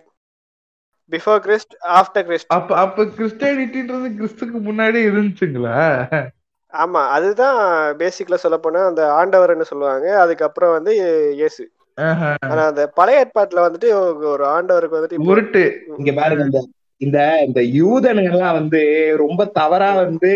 [1.12, 6.30] பிஃபோர் கிறிஸ்ட் ஆஃப்டர் கிறிஸ்ட் அப்ப அப்ப கிறிஸ்டியானிட்டின்றது கிறிஸ்துக்கு முன்னாடி இருந்துச்சுங்களா?
[6.74, 10.20] ஆமா அதுதான் பேசிக்ல சொல்ல போனா அந்த ஆண்டவர்னு சொல்லுவாங்க.
[10.20, 10.94] அதுக்கப்புறம் வந்து
[11.34, 11.72] இயேசு.
[11.96, 15.78] ஆனா அந்த பழைய ஏற்பாட்டுல வந்துட்டு ஒரு- ஆண்டவருக்கு வந்துட்டு உருட்டு.
[15.98, 16.68] இங்க பாருங்க
[17.02, 18.80] இந்த இந்த யூதனுங்கெல்லாம் யூதனுங்க எல்லாம் வந்து
[19.24, 20.32] ரொம்ப தவறா வந்து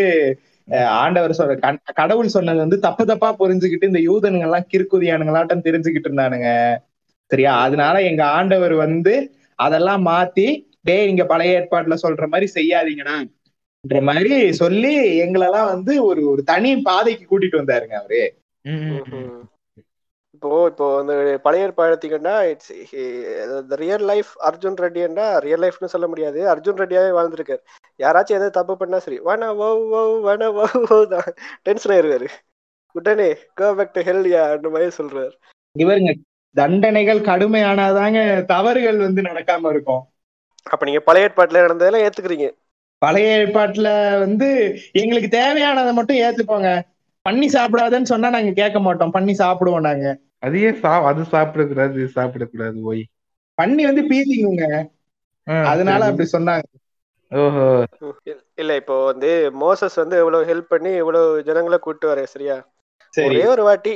[1.01, 1.55] ஆண்டவர் சொல்ற
[1.99, 6.49] கடவுள் சொன்னது வந்து தப்பு தப்பா புரிஞ்சுக்கிட்டு இந்த யூதனுங்க எல்லாம் கிறுக்குதியானுங்களாட்டம் தெரிஞ்சுக்கிட்டு இருந்தானுங்க.
[7.31, 7.53] சரியா?
[7.65, 9.13] அதனால எங்க ஆண்டவர் வந்து
[9.59, 10.47] அதெல்லாம் மாத்தி
[10.81, 14.93] டே இங்க பழைய ஏற்பாட்டுல சொல்ற மாதிரி செய்யாதீங்கடான்ற மாதிரி சொல்லி
[15.25, 18.23] எங்களெல்லாம் வந்து ஒரு ஒரு தனி பாதைக்கு கூட்டிட்டு வந்தாருங்க அவரு.
[20.35, 21.13] இப்போ இப்போ இந்த
[21.45, 22.71] பழைய எடுத்தீங்கன்னா இட்ஸ்
[23.83, 26.39] ரியல் லைஃப் அர்ஜுன் ரெட்டின்னா ரியல் லைஃப்னு சொல்ல முடியாது.
[26.53, 27.61] அர்ஜுன் ரெட்டியாவே வாழ்ந்திருக்காரு.
[27.99, 29.67] யாராச்சும் எதாவது தப்பு பண்ணா சரி வேணா ஓ
[29.97, 31.29] ஓ வேணா ஓ ஓ தான்.
[31.67, 32.29] டென்ஷன் ஆயிருவாரு
[32.95, 35.33] உடனே கோ பேக் டு ஹெல்யா அந்த மாதிரி சொல்றாரு.
[35.75, 36.11] இவருங்க
[36.55, 38.19] தண்டனைகள் கடுமையானாதாங்க
[38.53, 40.03] தவறுகள் வந்து நடக்காம இருக்கும்.
[40.65, 42.47] அப்ப நீங்க பழைய ஏற்பாட்டுல நடந்ததெல்லாம் ஏத்துக்கிறீங்க.
[43.01, 43.89] பழைய ஏற்பாட்டுல
[44.23, 44.47] வந்து
[45.01, 46.69] எங்களுக்கு தேவையானதை மட்டும் ஏத்துப்போங்க
[47.25, 49.11] பண்ணி சாப்பிடாதன்னு சொன்னா நாங்க கேட்க மாட்டோம்.
[49.11, 50.07] பண்ணி சாப்பிடுவோம் நாங்க.
[50.39, 53.03] அதையே சா அது சாப்பிடக்கூடாது இது சாப்பிடக்கூடாது ஒய்
[53.57, 54.65] பண்ணி வந்து பீதிங்குங்க
[55.47, 56.05] ஆ, அதனால.
[56.05, 56.67] அப்படி சொன்னாங்க.
[57.31, 57.65] ஓஹோ.
[58.53, 59.29] இல்ல- இப்போ வந்து
[59.61, 62.57] மோசஸ் வந்து இவ்வளவு ஹெல்ப் பண்ணி இவ்வளவு ஜனங்களை கூட்டு வர சரியா?
[63.13, 63.27] சரி.
[63.27, 63.93] ஒரே ஒரு வாட்டி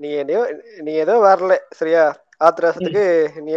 [0.00, 0.42] நீ என்னையோ
[0.78, 2.04] நீ ஏதோ வரல சரியா?
[2.44, 3.04] ஆத்திரசத்துக்கு
[3.40, 3.52] நீ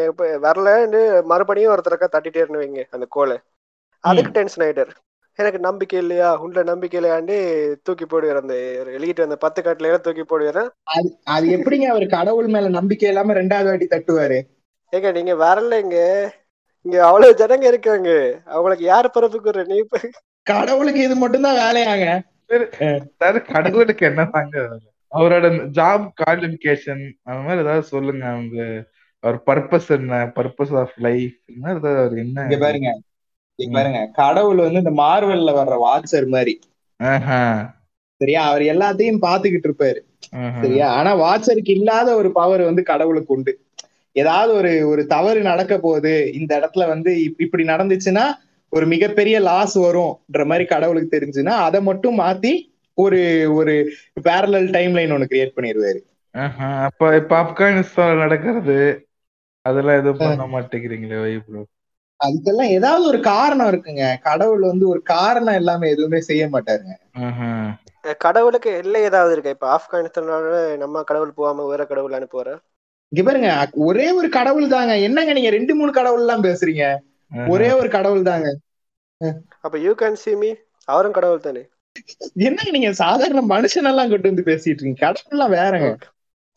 [0.47, 3.37] வரலன்னு மறுபடியும் ஒருத்தரக்கா தட்டிட்டே இருந்து வைங்க அந்த கோலை
[4.03, 4.93] அதுக்கு டென்ஷன் ஆயிட்டாரு.
[5.39, 6.27] எனக்கு நம்பிக்கை இல்லையா?
[6.43, 7.35] உள்ள நம்பிக்கை இல்லையாண்டு
[7.83, 8.55] தூக்கி போடுவார் அந்த
[8.97, 10.63] எழுதிட்டு அந்த பத்து காட்டுல எல்லாம் தூக்கி போடுவாரு
[10.95, 14.39] அது அது எப்படிங்க அவர் கடவுள் மேல நம்பிக்கை இல்லாம ரெண்டாவது வாட்டி தட்டுவாரு?
[14.93, 15.99] ஏங்க நீங்க வரல இங்க.
[16.85, 18.09] இங்க அவ்வளவு ஜனங்க இருக்காங்க.
[18.55, 19.77] அவங்களுக்கு யார் பிறப்புக்குற நீ
[20.47, 22.07] கடவுளுக்கு இது மட்டும்தான் வேலையாங்க.
[23.19, 24.25] சார் கடவுளுக்கு என்ன?
[25.11, 25.47] அவரோட
[25.79, 28.23] ஜாப் குவாலிபிகேஷன் அந்த மாதிரி ஏதாவது சொல்லுங்க.
[28.35, 28.57] அவங்க
[29.23, 30.21] அவர் பர்பஸ் என்ன?
[30.35, 32.45] பர்பஸ் ஆஃப் லைஃப் என்ன ஏதாவது அவர் என்ன?
[32.47, 32.89] இங்க பாருங்க.
[33.71, 36.59] பாருங்க கடவுள் வந்து இந்த மார்வெல்ல வர்ற வாட்சர் மாதிரி.
[38.17, 38.47] சரியா?
[38.47, 39.99] அவர் எல்லாத்தையும் பாத்துக்கிட்டு இருப்பாரு.
[40.61, 40.93] சரியா?
[40.93, 43.59] ஆனா வாட்சருக்கு இல்லாத ஒரு பவர் வந்து கடவுளுக்கு உண்டு.
[44.11, 48.23] ஏதாவது ஒரு ஒரு தவறு நடக்க போகுது இந்த இடத்துல வந்து இப்- இப்படி நடந்துச்சுன்னா
[48.69, 53.91] ஒரு மிகப்பெரிய லாஸ் வரும்ன்ற மாதிரி கடவுளுக்கு தெரிஞ்சுன்னா அதை மட்டும் மாத்தி ஒரு ஒரு
[54.23, 55.99] பேரலல் டைம் லைன் ஒண்ணு கிரியேட் பண்ணிடுவாரு.
[56.83, 59.07] அப்ப இப்ப ஆப்கானிஸ்தான் நடக்கிறது
[59.61, 61.65] அதெல்லாம் எதுவும் பண்ண மாட்டேங்கிறீங்களே வை ப்ரோ
[62.19, 64.03] அதுக்கெல்லாம் ஏதாவது ஒரு காரணம் இருக்குங்க.
[64.27, 66.95] கடவுள் வந்து ஒரு காரணம் இல்லாம எதுவுமே செய்ய மாட்டாருங்க.
[68.21, 69.53] கடவுளுக்கு எல்லை ஏதாவது இருக்கா?
[69.55, 72.49] இப்ப ஆப்கானிஸ்தானோட நம்ம கடவுள் போகாம வேற கடவுள் அனுப்புவார?
[73.11, 73.49] இங்க பாருங்க
[73.85, 74.93] ஒரே ஒரு கடவுள் தாங்க.
[75.07, 76.85] என்னங்க நீங்க ரெண்டு மூணு கடவுள் எல்லாம் பேசுறீங்க
[77.47, 78.47] ஒரே ஒரு கடவுள் தாங்க.
[79.63, 80.51] அப்ப யூ கேன் see me
[80.87, 81.63] அவரும் கடவுள் தானே?
[82.45, 85.03] என்னங்க நீங்க சாதாரண மனுஷன் எல்லாம் கொண்டு வந்து பேசிட்டு இருக்கீங்க?
[85.05, 85.89] கடவுள் எல்லாம் வேறங்க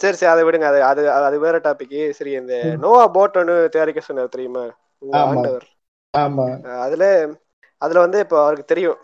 [0.01, 0.67] சரி சரி அதை விடுங்க.
[0.71, 4.65] அது அது அது வேற டாபிக் சரி இந்த நோவா போட் ஒன்று தயாரிக்க சொன்னார் தெரியுமா.
[5.03, 5.67] ஆண்டவர்.
[6.83, 7.05] அதுல
[7.83, 8.99] அதுல வந்து இப்போ அவருக்கு தெரியும்.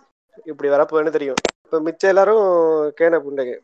[0.47, 1.37] இப்படி வரப்போகுதுன்னு தெரியும்.
[1.65, 2.45] இப்ப மிச்சம் எல்லாரும்
[2.99, 3.55] கேன புண்டைங்க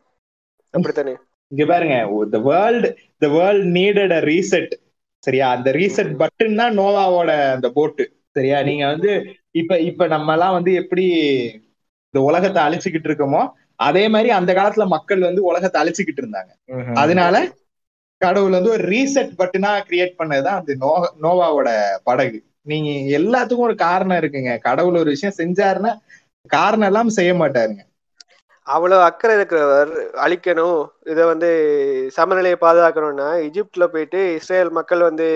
[0.73, 1.15] அப்படித்தானே?
[1.51, 1.95] இங்க பாருங்க
[2.31, 2.87] the world
[3.21, 4.73] the world needed a reset
[5.23, 5.47] சரியா?
[5.55, 8.03] அந்த ரீசெட் பட்டன் தான் நோவாவோட அந்த போட்டு
[8.35, 8.57] சரியா?
[8.69, 9.11] நீங்க வந்து
[9.61, 11.05] இப்ப இப்ப நம்ம எல்லாம் வந்து எப்படி
[12.13, 13.41] இந்த உலகத்தை அழிச்சுக்கிட்டு இருக்கோமோ
[13.85, 16.51] அதே மாதிரி அந்த காலத்துல மக்கள் வந்து உலகத்தை அழிச்சுக்கிட்டு இருந்தாங்க.
[17.01, 17.35] அதனால
[18.21, 20.91] கடவுள் வந்து ஒரு ரீசெட் பட்டனா கிரியேட் பண்ணதுதான் அந்த நோ
[21.23, 21.69] நோவாவோட
[22.03, 22.39] படகு.
[22.71, 24.51] நீங்க எல்லாத்துக்கும் ஒரு காரணம் இருக்குங்க.
[24.67, 25.93] கடவுள் ஒரு விஷயம் செஞ்சாருன்னா
[26.49, 27.81] காரணம் எல்லாம் செய்ய மாட்டாருங்க.
[28.67, 29.91] அவ்வளவு அக்கறை இருக்கிறவர்
[30.23, 30.79] அழிக்கணும்
[31.11, 31.49] இதை வந்து
[32.17, 35.27] சமநிலையை பாதுகாக்கணும்னா எகிப்துல போயிட்டு இஸ்ரேல் மக்கள் வந்து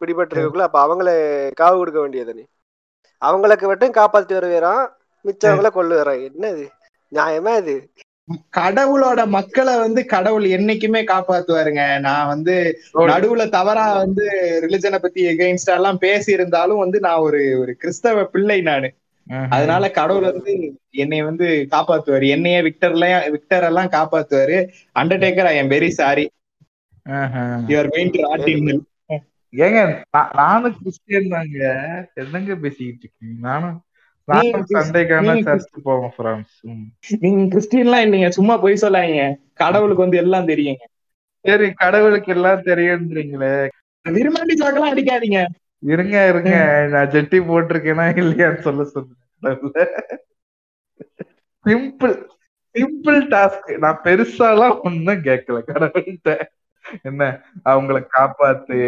[0.00, 1.10] பிடிபட்டு இருக்கக்குள்ள அப்ப அவங்கள
[1.60, 2.44] காவு கொடுக்க வேண்டியதுனே
[3.22, 4.82] அவங்களுக்கு மட்டும் காப்பாத்தி வருகிறான்
[5.24, 6.64] மிச்சவங்கள கொள்ளு வரான் என்னது?
[7.12, 7.76] நியாயமா இது?
[8.58, 11.84] கடவுளோட மக்களை வந்து கடவுள் என்னைக்குமே காப்பாத்துவாருங்க.
[12.06, 12.54] நான் வந்து
[13.10, 14.24] நடுவுல தவறா வந்து
[14.64, 18.90] ரிலிஜனை பத்தி எகெயின்ஸ்டா எல்லாம் பேசி இருந்தாலும் வந்து நான் ஒரு ஒரு கிறிஸ்தவ பிள்ளை நானு.
[19.54, 20.52] அதனால கடவுள் வந்து
[21.02, 22.26] என்னை வந்து காப்பாத்துவாரு.
[22.36, 24.58] என்னைய விக்டர்லயும் விக்டர் எல்லாம் காப்பாத்துவாரு.
[25.02, 26.24] Undertaker I am very sorry.
[27.70, 28.48] You're going to rot
[29.52, 29.80] ஏங்க
[30.40, 31.58] நானும் கிறிஸ்டியன் தாங்க.
[32.22, 33.36] என்னங்க பேசிக்கிட்டு இருக்கீங்க?
[33.46, 33.76] நானும்
[34.28, 34.68] நீங்க
[37.20, 39.34] கிறிஸ்டின்லாம் இல்லைங்க சும்மா போய் சொல்லாதீங்க.
[39.54, 40.84] கடவுளுக்கு வந்து எல்லாம் தெரியுங்க.
[41.44, 43.68] சரி கடவுளுக்கு எல்லாம் தெரியுன்றீங்களே
[44.08, 45.46] விரும்பாண்டி ஜோக்கெல்லாம் அடிக்காதீங்க.
[45.78, 46.86] இருங்க இருங்க.
[46.90, 49.86] நான் ஜெட்டி போட்டிருக்கேனா இல்லையான்னு சொல்ல சொல்லுங்க.
[51.64, 52.16] சிம்பிள்
[52.74, 56.40] சிம்பிள் டாஸ்க் நான் பெருசாலாம் ஒண்ணும் கேட்கல கடவுள்கிட்ட.
[57.02, 57.40] என்ன?
[57.64, 58.78] அவங்கள காப்பாத்து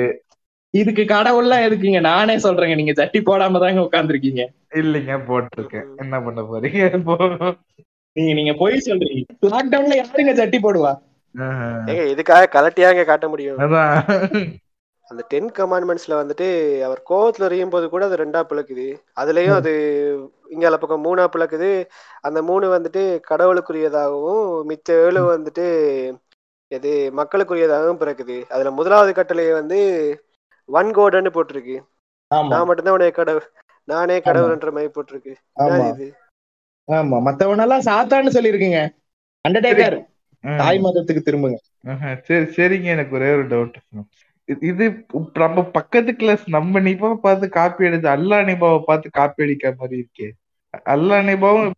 [0.74, 2.00] இதுக்கு கடவுள்லாம் எதுக்குங்க?
[2.00, 2.74] நானே சொல்றேங்க.
[2.80, 4.42] நீங்க சட்டி போடாம தாங்க உட்காந்துருக்கீங்க
[4.80, 5.86] இல்லைங்க போட்டிருக்கேன்.
[6.02, 7.54] என்ன பண்ண போறீங்க?
[8.16, 9.22] நீங்க நீங்க போய் சொல்றீங்க.
[9.54, 10.92] லாக்டவுன்ல யாருங்க சட்டி போடுவா?
[12.12, 13.58] இதுக்காக கலட்டியாங்க காட்ட முடியும்?
[15.10, 16.48] அந்த டென் கமாண்ட்மெண்ட்ஸ்ல வந்துட்டு
[16.86, 18.86] அவர் கோவத்துல எறியும் போது கூட அது ரெண்டா பிளக்குது.
[19.20, 19.72] அதுலயும் அது
[20.54, 21.70] இங்கால பக்கம் மூணா பிளக்குது.
[22.26, 25.66] அந்த மூணு வந்துட்டு கடவுளுக்குரியதாகவும் மிச்ச ஏழு வந்துட்டு
[26.72, 28.36] எது மக்களுக்குரியதாகவும் பிறக்குது.
[28.54, 29.80] அதுல முதலாவது கட்டளையை வந்து
[30.78, 31.76] ஒன் கோடன்னு போட்டிருக்கு.
[32.30, 32.50] ஆமா.
[32.52, 33.46] நான் மட்டும்தான் உடைய கடவுள்
[33.88, 35.32] நானே கடவுள்ன்ற மாதிரி போட்டிருக்கு.
[35.90, 36.08] இது?
[36.88, 37.16] ஆமா.
[37.28, 38.80] மத்தவனெல்லாம் சாத்தான்னு சொல்லிருக்குங்க
[39.44, 39.98] அண்டர்டேக்கர்.
[40.44, 41.58] தாய் மதத்துக்கு திரும்புங்க.
[42.26, 42.88] சரி சரிங்க.
[42.96, 43.78] எனக்கு ஒரே ஒரு டவுட்
[44.68, 44.84] இது
[45.42, 50.28] நம்ம பக்கத்து கிளாஸ் நம்ம நிபாவை பார்த்து காப்பி எடுத்து அல்லா நிபாவை பார்த்து காப்பி அடிக்கிற மாதிரி இருக்கே.
[50.94, 51.68] அல்லா நிபாவும்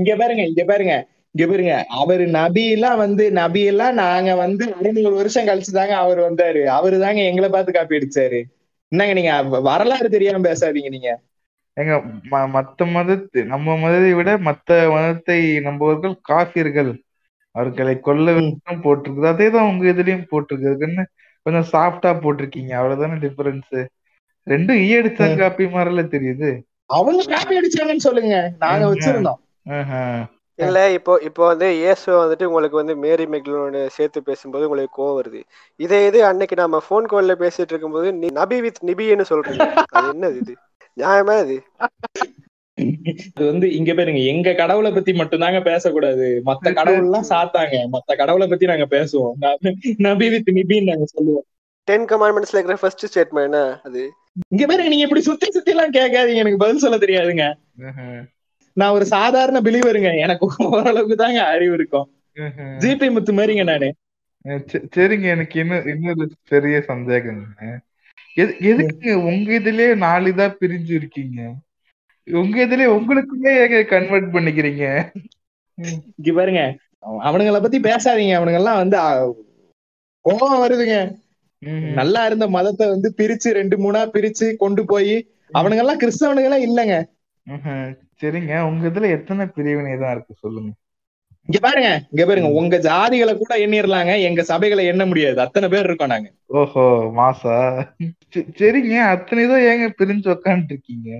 [0.00, 0.94] இங்க பாருங்க இங்க பாருங்க.
[1.36, 6.18] இங்க பாருங்க அவரு நபி எல்லாம் வந்து நபி எல்லாம் நாங்க வந்து அறுநூறு வருஷம் கழிச்சு தாங்க அவர்
[6.18, 6.64] வந்தாரு.
[6.64, 8.42] அவரு தாங்க எங்களை பார்த்து காப்பி அடிச்சாரு.
[8.88, 11.20] என்னங்க நீங்க வரலாறு தெரியாம பேசாதீங்க நீங்க.
[11.80, 17.02] ஏங்க ம- மத்த மதத்து நம்ம மதத்தை விட மத்த மதத்தை நம்புவர்கள் காஃபியர்கள்
[17.50, 19.26] அவர்களை கொல்ல வேண்டும் போட்டிருக்குது.
[19.26, 21.04] அதே தான் உங்க இதுலயும் போட்டிருக்குதுன்னு
[21.42, 22.72] கொஞ்சம் சாஃப்டா போட்டிருக்கீங்க.
[22.80, 23.86] அவ்வளவுதானே டிஃபரன்ஸ்
[24.46, 26.60] ரெண்டும் ஈ அடிச்சா காப்பி மாதிரில தெரியுது.
[26.86, 28.52] அவங்க காப்பி அடிச்சாங்கன்னு சொல்லுங்க.
[28.58, 30.34] நாங்க வச்சிருந்தோம்.
[30.56, 35.42] இல்ல இப்போ இப்போ வந்து இயேசு வந்துட்டு உங்களுக்கு வந்து மேரி மெக்லோன்னு சேர்த்து பேசும்போது உங்களுக்கு கோவம் வருது.
[35.76, 39.72] இதே இது அன்னைக்கு நம்ம ஃபோன் கால்ல பேசிட்டு இருக்கும்போது நீ நபி வித் நிபின்னு சொல்றீங்க.
[39.88, 40.54] அது என்னது இது?
[41.00, 41.62] நியாயமா இது?
[43.04, 46.42] இது வந்து இங்க பாருங்க எங்க கடவுளை பத்தி மட்டும்தாங்க பேசக்கூடாது.
[46.46, 47.88] மத்த கடவுள் எல்லாம் சாத்தாங்க.
[47.92, 49.32] மத்த கடவுளை பத்தி நாங்க பேசுவோம்.
[49.40, 51.44] நபி- நபி வித் நிபின்னு நாங்க சொல்லுவோம்.
[51.84, 54.12] டென் கமாண்ட்மெண்ட்ஸ்ல இருக்கிற ஃபர்ஸ்ட் ஸ்டேட்மெண்ட் என்ன அது?
[54.48, 56.34] இங்க பாருங்க நீங்க இப்படி சுத்தி சுத்தி எல்லாம் கேட்காதீங்க.
[56.34, 57.54] எனக்கு பதில் சொல்ல தெரியாதுங்க.
[58.76, 62.10] நான் ஒரு சாதாரண பிலிவருங்க எனக்கு ஓரளவுக்கு தாங்க அறிவு இருக்கும்.
[62.78, 63.94] ஜிபி முத்து மாதிரிங்க நானு.
[64.94, 65.22] சரிங்க.
[65.22, 67.78] எனக்கு இன்னும் இன்னொரு பெரிய சந்தேகங்க
[68.36, 71.54] எது- எதுக்குங்க உங்க இதுலயே நாலு இதா பிரிஞ்சு இருக்கீங்க?
[72.30, 75.12] உங்க இதுலயே உங்களுக்குமே ஏங்க கன்வெர்ட் பண்ணிக்கிறீங்க.
[76.16, 76.76] இங்க பாருங்க.
[77.24, 78.36] அவனுங்கள பத்தி பேசாதீங்க.
[78.36, 79.28] அவனுங்க எல்லாம் வந்து ஆ,
[80.24, 81.14] கோவம் வருதுங்க.
[81.92, 87.08] நல்லா இருந்த மதத்தை வந்து பிரிச்சு ரெண்டு மூணா பிரிச்சு கொண்டு போய் அவனுங்க எல்லாம் கிறிஸ்தவனுங்க எல்லாம் இல்லங்க.
[88.22, 88.60] சரிங்க.
[88.62, 90.34] உங்க இதுல எத்தனை பிரிவினை தான் இருக்கு?
[90.40, 90.70] சொல்லுங்க.
[91.48, 91.90] இங்க பாருங்க.
[92.10, 92.48] இங்க பாருங்க.
[92.50, 94.20] உங்க ஜாதிகளை கூட எண்ணிரலாங்க.
[94.20, 95.40] எங்க சபைகளை எண்ண முடியாது.
[95.40, 96.28] அத்தனை பேர் இருக்கோம் நாங்க.
[96.46, 96.84] ஓஹோ
[97.16, 97.56] மாசா.
[98.34, 98.94] சரி- சரிங்க.
[99.06, 101.10] அத்தனை தான் ஏங்க பிரிஞ்சு உக்காந்துட்டு இருக்கீங்க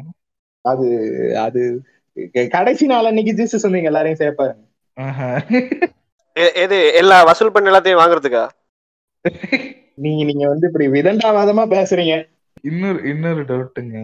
[0.65, 0.87] அது
[1.39, 1.61] அது
[2.49, 4.55] கடைசி நாள் அன்னைக்கு ஜீசஸ் சொன்னீங்க எல்லாரையும் சேர்ப்பாரு
[4.97, 5.29] ஆஹா.
[6.37, 6.93] எ- எது?
[6.95, 8.45] எல்லா வசூல் பண்ண எல்லாத்தையும் வாங்குறதுக்கா?
[9.95, 12.15] நீங்க நீங்க வந்து இப்படி விதண்டாவாதமா பேசுறீங்க.
[12.63, 13.99] இன்னொரு இன்னொரு டவுட்டுங்க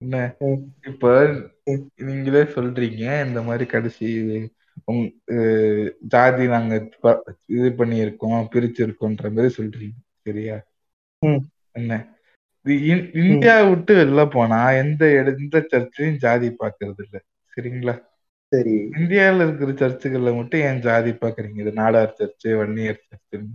[0.00, 0.16] என்ன.
[0.90, 1.06] இப்ப.
[2.08, 4.08] நீங்களே சொல்றீங்க இந்த மாதிரி கடைசி
[4.90, 5.02] உங்
[6.12, 6.74] ஜாதி நாங்க
[7.56, 10.56] இது பண்ணியிருக்கோம் பிரிச்சிருக்கோன்ற மாதிரி சொல்றீங்க சரியா.
[11.76, 11.94] என்ன?
[13.24, 17.16] இந்தியா விட்டு வெளில போனா எந்த எந்த சர்ச்சையும் ஜாதி பாக்குறது இல்ல
[17.52, 17.94] சரிங்களா?
[18.52, 18.74] சரி.
[18.98, 21.58] இந்தியால இருக்கிற சர்ச்சுகள்ல மட்டும் ஏன் ஜாதி பாக்குறீங்க?
[21.64, 23.52] இது நாடார் சர்ச்சு வன்னியர் சர்ச்சுன்னு.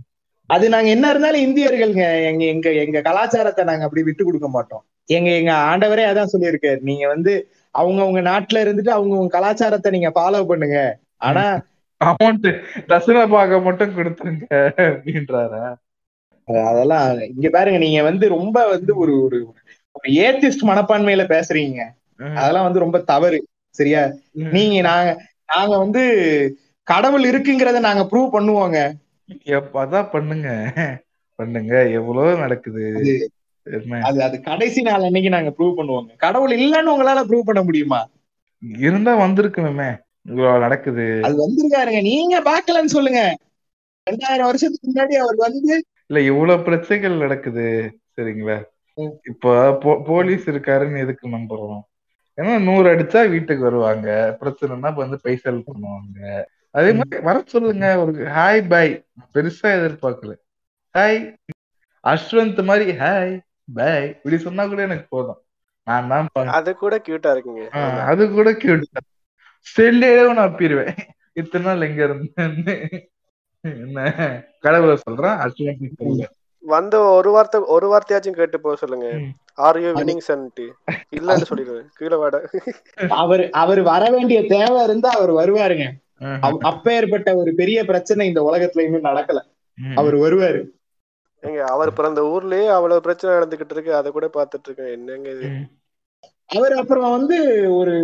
[0.48, 4.84] அது நாங்க என்ன இருந்தாலும் இந்தியர்களுங்க எங்க எங்க எங்க கலாச்சாரத்தை நாங்க அப்படி விட்டு கொடுக்க மாட்டோம்.
[5.06, 6.80] எங்க எங்க ஆண்டவரே அதான் சொல்லியிருக்காரு.
[6.80, 7.32] நீங்க வந்து
[7.70, 10.78] அவங்க அவங்க நாட்டுல இருந்துட்டு அவங்க உங்க கலாச்சாரத்தை நீங்க ஃபாலோ பண்ணுங்க.
[11.16, 11.44] ஆனா
[12.00, 12.48] அமௌண்ட்
[12.88, 15.64] தசன பாக மட்டும் கொடுத்துருங்க அப்படின்றாரா?
[16.68, 19.38] அதெல்லாம் இங்க பாருங்க நீங்க வந்து ரொம்ப வந்து ஒரு ஒரு
[19.92, 21.80] ஒரு ஏத்திஸ்ட் மனப்பான்மையில பேசுறீங்க.
[22.34, 23.38] அதெல்லாம் வந்து ரொம்ப தவறு
[23.70, 24.02] சரியா?
[24.32, 25.10] நீங்க நாங்க
[25.46, 26.02] நாங்க வந்து
[26.82, 28.78] கடவுள் இருக்குங்கிறத நாங்க ப்ரூவ் பண்ணுவோங்க.
[29.44, 30.48] எப்ப அதான் பண்ணுங்க.
[31.38, 31.90] பண்ணுங்க.
[31.90, 32.84] எவ்வளவு நடக்குது.
[33.66, 36.16] அது- அது கடைசி நாள் அன்னைக்கு நாங்க ப்ரூவ் பண்ணுவோங்க.
[36.16, 38.08] கடவுள் இல்லைன்னு உங்களால ப்ரூவ் பண்ண முடியுமா?
[38.58, 41.20] இருந்தா வந்திருக்கணுமே இவ்வளவு நடக்குது.
[41.22, 42.00] அது வந்திருக்காருங்க.
[42.00, 43.36] நீங்க பாக்கலன்னு சொல்லுங்க.
[44.10, 47.98] ரெண்டாயிரம் வருஷத்துக்கு முன்னாடி அவர் வந்து இல்ல இவ்வளவு பிரச்சனைகள் நடக்குது.
[48.16, 48.64] சரிங்களா.
[49.28, 49.72] இப்போ
[50.06, 51.80] போலீஸ் இருக்காருன்னு எதுக்கு நம்புறோம்?
[52.36, 54.36] ஏன்னா நூறு அடிச்சா வீட்டுக்கு வருவாங்க.
[54.40, 56.42] பிரச்சனைனா இப்ப வந்து பைசல் பண்ணுவாங்க.
[56.70, 58.04] அதே மாதிரி வர சொல்லுங்க.
[58.04, 60.34] ஒரு ஹாய் பை பெருசா எதிர்பார்க்கல.
[60.98, 61.34] ஹாய்
[62.04, 63.40] அஸ்வந்த் மாதிரி ஹாய்
[63.72, 65.42] பை இப்படி சொன்னா கூட எனக்கு போதும்.
[65.84, 67.68] நான் தான் பா- அது கூட கியூட்டா இருக்குங்க.
[67.98, 68.82] அது கூட கியூட்
[69.58, 70.96] செல்லையே நான் அப்பிடுவேன்
[71.32, 73.06] இத்தனை நாள் எங்க இருந்தேன்னு.
[73.60, 74.12] என்ன?
[74.60, 76.26] கடவுளை சொல்றேன்
[76.58, 79.06] வந்து ஒரு வார்த்தை ஒரு வார்த்தையாச்சும் கேட்டு போக சொல்லுங்க.
[79.54, 80.70] ஆர் யூ வினிங் சன்ட்டு
[81.16, 81.86] இல்லன்னு சொல்லிடுவேன்.
[81.94, 82.44] கீழே வாட.
[83.08, 85.90] அவர் அவர் வர வேண்டிய தேவை இருந்தா அவர் வருவாருங்க.
[86.60, 89.40] அப்பேற்பட்ட ஒரு பெரிய பிரச்சனை இந்த உலகத்துல இன்னும் நடக்கல.
[89.94, 90.66] அவர் வருவாரு.
[91.44, 93.94] ஏங்க அவர் பிறந்த ஊர்லயே அவ்வளவு பிரச்சனை நடந்துகிட்டு இருக்கு.
[93.94, 94.92] அதை கூட பாத்துட்டு இருக்கேன்.
[94.92, 95.48] என்னங்க இது.
[96.46, 97.36] அவர் அப்புறம் வந்து
[97.74, 97.94] ஒரு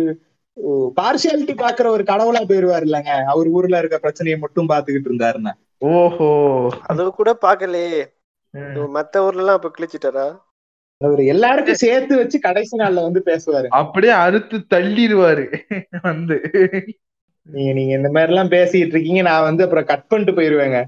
[0.95, 3.09] பார்சியாலிட்டி பாக்குற ஒரு கடவுளா போயிருவாரு இல்லங்க.
[3.23, 5.51] அவர் ஊர்ல இருக்க பிரச்சனையை மட்டும் பாத்துக்கிட்டு இருந்தாருன்னா.
[5.77, 6.29] ஓஹோ.
[6.87, 8.05] அது கூட பாக்கலையே.
[8.93, 10.25] மத்த ஊர்ல எல்லாம் இப்ப கிழிச்சிட்டாரா?
[10.97, 13.67] அவர் எல்லாருக்கும் சேர்த்து வச்சு கடைசி நாள்ல வந்து பேசுவாரு.
[13.67, 15.45] அப்படியே அறுத்து தள்ளிடுவாரு.
[16.01, 16.39] வந்து.
[17.51, 19.21] நீங்க நீங்க இந்த மாதிரி எல்லாம் பேசிட்டு இருக்கீங்க.
[19.21, 20.83] நான் வந்து அப்புறம் கட் பண்ணிட்டு போயிருவேங்க.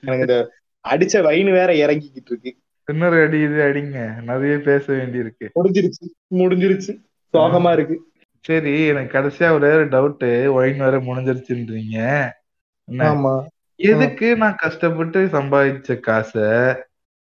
[0.00, 0.52] எனக்கு
[0.90, 4.22] அடிச்ச வயிறு வேற இறங்கிக்கிட்டு இருக்கு இன்னொரு அடி இது அடிங்க.
[4.22, 5.48] நிறைய பேச வேண்டியிருக்கு.
[5.54, 7.00] முடிஞ்சிருச்சு முடிஞ்சிருச்சு.
[7.32, 8.02] சோகமா இருக்கு.
[8.40, 12.28] சரி எனக்கு கடைசியா ஒரே ஒரு டவுட் ஒயின் வேற முடிஞ்சிருச்சுன்றீங்க.
[12.92, 13.44] ஆமா.
[13.76, 16.42] எதுக்கு நான் கஷ்டப்பட்டு சம்பாதிச்ச காசை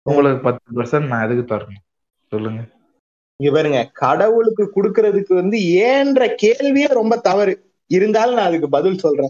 [0.02, 1.84] உங்களுக்கு பத்து பர்சன்ட் நான் எதுக்கு தரணும்?
[2.28, 2.62] சொல்லுங்க.
[3.36, 7.72] இங்க பாருங்க கடவுளுக்கு கொடுக்கறதுக்கு வந்து ஏன்ற கேள்வியே ரொம்ப தவறு.
[7.88, 9.30] இருந்தாலும் நான் அதுக்கு பதில் சொல்றேன்.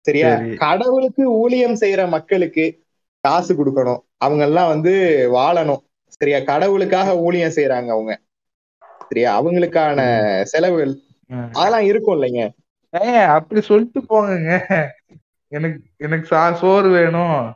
[0.00, 0.36] சரியா?
[0.36, 0.54] சரி.
[0.54, 2.84] கடவுளுக்கு ஊழியம் செய்யற மக்களுக்கு
[3.26, 4.00] காசு கொடுக்கணும்.
[4.16, 4.92] அவங்க எல்லாம் வந்து
[5.32, 5.82] வாழணும்.
[6.08, 6.38] சரியா?
[6.40, 8.20] கடவுளுக்காக ஊழியம் செய்யறாங்க அவங்க.
[9.08, 9.42] சரியா?
[9.42, 9.98] அவங்களுக்கான
[10.42, 10.94] செலவுகள்.
[11.52, 12.48] அதெல்லாம் இருக்கும் இல்லைங்க.
[12.92, 14.52] ஏங்க அப்படி சொல்லிட்டு போங்கங்க.
[15.48, 17.52] எனக்கு எனக்கு சா சோறு வேணும்.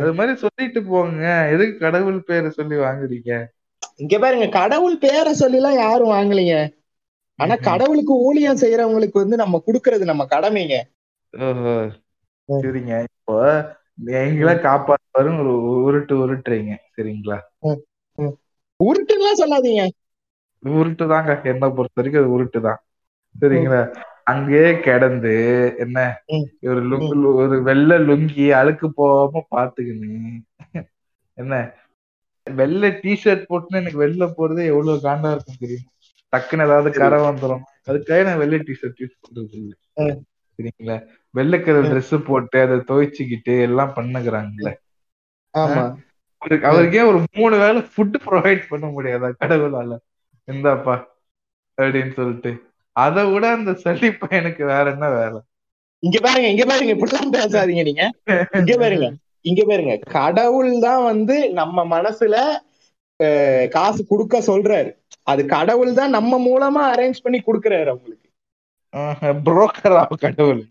[0.00, 1.48] அது மாதிரி சொல்லிட்டு போங்க.
[1.52, 3.46] எதுக்கு கடவுள் பேரை சொல்லி வாங்குறீங்க?
[3.96, 4.48] இங்க பாருங்க.
[4.48, 6.76] கடவுள் பேரை சொல்லி எல்லாம் யாரும் வாங்கலைங்க.
[7.34, 7.54] ஆனா.
[7.54, 10.76] கடவுளுக்கு ஊழியம் செய்யறவங்களுக்கு வந்து நம்ம கொடுக்கறது நம்ம கடமைங்க.
[12.52, 13.02] சரிங்க.
[13.02, 13.36] இப்போ
[14.22, 17.38] எங்களை காப்பாற்றுவாரும் ஒரு உருட்டு உருட்டுறீங்க சரிங்களா?
[18.80, 19.84] உருட்டுலாம் சொல்லாதீங்க.
[20.62, 22.80] உருட்டு தாங்க என்ன பொறுத்த வரைக்கும் அது உருட்டு தான்
[23.34, 23.80] சரிங்களா?
[24.32, 25.32] அங்கேயே கிடந்து
[25.84, 25.98] என்ன.
[26.70, 30.12] ஒரு லுங்கு ஒரு வெள்ளை லுங்கி அழுக்கு போகாம பாத்துக்கின்னு
[31.38, 31.54] என்ன?
[32.46, 35.86] வெள்ளை டிஷர்ட் போட்டுன்னு எனக்கு வெளில போறது எவ்வளவு காண்டா இருக்கும் தெரியும்?
[36.32, 39.76] டக்குன்னு ஏதாவது கரை வந்துடும் அதுக்காக நான் வெள்ளை டிஷர்ட் யூஸ் பண்றது இல்லை.
[40.58, 40.96] சரிங்களா
[41.34, 41.90] வெள்ளை கலர் ம்.
[41.90, 44.72] ட்ரெஸ் போட்டு அதை துவைச்சுக்கிட்டு எல்லாம் பண்ணுகிறாங்கல்ல
[45.54, 45.82] ஆமா.
[46.64, 49.92] அவருக்கு ஒரு மூணு வேளை ஃபுட் ப்ரொவைட் பண்ண முடியாதா கடவுளால?
[50.48, 50.94] இந்தாப்பா
[51.78, 52.50] அப்படின்னு சொல்லிட்டு.
[52.96, 55.40] அதை விட அந்த சளி பையனுக்கு வேற என்ன வேலை?
[56.02, 58.04] இங்க பாருங்க இங்க பாருங்க இப்படிலாம் பேசாதீங்க நீங்க.
[58.60, 59.06] இங்க பாருங்க
[59.44, 59.94] இங்க பாருங்க.
[60.14, 62.36] கடவுள் தான் வந்து நம்ம மனசுல
[63.70, 64.90] காசு கொடுக்க சொல்றாரு.
[65.24, 68.25] அது கடவுள் தான் நம்ம மூலமா அரேஞ்ச் பண்ணி கொடுக்கறாரு அவங்களுக்கு.
[69.44, 70.62] புரோக்கரா கடவுள்.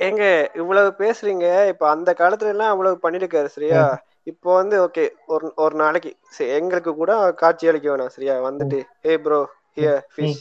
[0.00, 0.24] ஏங்க
[0.60, 1.44] இவ்வளவு பேசுறீங்க.
[1.72, 3.82] இப்ப அந்த காலத்துல எல்லாம் அவ்வளவு பண்ணிருக்காரு சரியா?
[4.26, 6.10] இப்போ வந்து ஓகே ஒரு ஒரு நாளைக்கு
[6.58, 8.36] எங்களுக்கு கூட காட்சி அளிக்க வேணாம் சரியா?
[8.46, 9.40] வந்துட்டு ஏ bro
[9.76, 10.38] here fish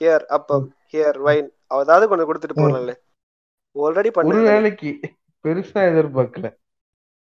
[0.00, 2.94] here appam here wine அதாவது கொஞ்சம் கொடுத்துட்டு போகலாம்ல
[3.76, 4.90] ஆல்ரெடி பண்ண வேலைக்கு
[5.44, 6.46] பெருசா எதிர்பார்க்கல.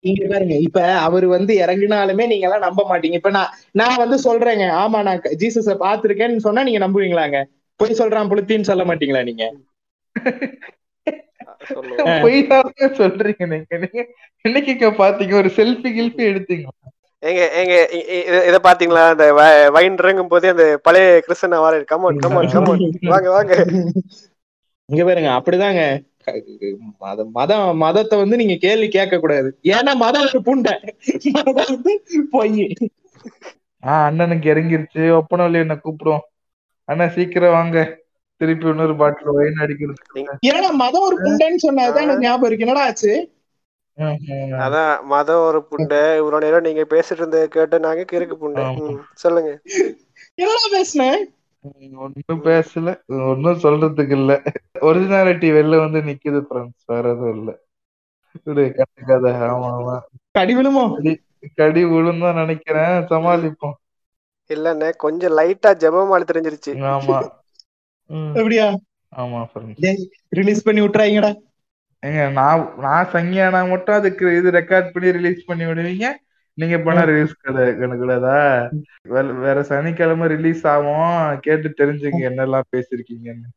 [0.04, 3.18] இங்க பாருங்க இப்ப அவர் வந்து இறங்கினாலுமே நீங்க எல்லாம் நம்ப மாட்டீங்க.
[3.20, 7.40] இப்ப நான் நான் வந்து சொல்றேங்க ஆமா நான் ஜீசஸ பாத்திருக்கேன்னு சொன்னா நீங்க நம்புவீங்களாங்க?
[7.78, 9.54] போய் சொல்றான் புளுத்தின்னு சொல்ல மாட்டீங்களா நீங்க?
[11.64, 12.22] சொல்லுவோம்.
[12.22, 14.06] பொய் தான் சொல்றீங்க நீங்க.
[14.48, 15.34] என்னைக்கு பாத்தீங்க?
[15.34, 16.64] ஒரு செல்ஃபி கில்ஃபி எடுத்தீங்க
[17.22, 19.10] ஏங்க ஏங்க இ- இ- இத- பாத்தீங்களா?
[19.10, 19.34] அந்த
[19.72, 23.66] வைன் இறங்கும் போதே அந்த பழைய கிறிஸ்தன வார கமான் கமான் கமான் வாங்க வாங்க.
[24.86, 26.06] இங்க பாருங்க அப்படிதாங்க.
[27.00, 30.94] மதம் மதம் மதத்தை வந்து நீங்க கேள்வி கேட்க கூடாது ஏன்னா மதம் ஒரு புண்டை.
[31.24, 32.74] மதம் வந்து பொய்.
[33.86, 35.22] ஆஹ் அண்ணனுக்கு இறங்கிருச்சு.
[35.22, 36.22] ஒப்பனவழி என்ன கூப்பிடும்?
[36.90, 37.78] அண்ணா சீக்கிரம் வாங்க.
[38.42, 42.66] திருப்பி இன்னொரு பாட்டில் ஒயின் அடிக்கிறது ஏன்னா மதம் ஒரு புண்டைன்னு சொன்னதுதான் எனக்கு ஞாபகம் இருக்கு.
[42.66, 43.14] என்னடா ஆச்சு.
[44.60, 46.02] அதான் மதம் ஒரு புண்டை.
[46.18, 48.66] இவ்வளவு நேரம் நீங்க பேசிட்டு இருந்தத கேட்டு நாங்க கிறுக்கு புண்டை.
[49.16, 49.52] சொல்லுங்க.
[50.38, 51.24] என்னடா பேசுனேன்
[52.04, 52.90] ஒன்னும் பேசல.
[53.30, 54.34] ஒன்னும் சொல்றதுக்கு இல்ல.
[54.82, 57.52] ஒரிஜினாலிட்டி வெளில வந்து நிக்குது ஃப்ரெண்ட்ஸ் வேற எதுவும் இல்ல.
[58.78, 59.96] கண்டுக்காத ஆமா ஆமா.
[60.32, 60.84] கடி விழுமோ?
[61.56, 62.96] கடி விழுந்தான் நினைக்கிறேன்.
[63.10, 63.76] சமாளிப்போம்.
[64.54, 66.72] இல்லண்ணே கொஞ்சம் லைட்டா ஜெபமால தெரிஞ்சிருச்சு.
[66.94, 67.18] ஆமா.
[68.10, 68.68] ம், அப்படியா
[69.14, 69.40] ஆமா
[70.30, 71.32] ரிலீஸ் பண்ணி விட்டுறாங்கடா
[72.04, 76.08] ஏங்க நான் நான் சங்கியானா மட்டும் அதுக்கு இது ரெக்கார்ட் பண்ணி ரிலீஸ் பண்ணி விடுவீங்க?
[76.54, 78.38] நீங்க பண்ண ரிலீஸ் கிடையாதா
[79.46, 83.48] வேற சனிக்கிழமை ரிலீஸ் ஆகும் கேட்டு தெரிஞ்சுங்க என்னெல்லாம் பேசிருக்கீங்கன்னு.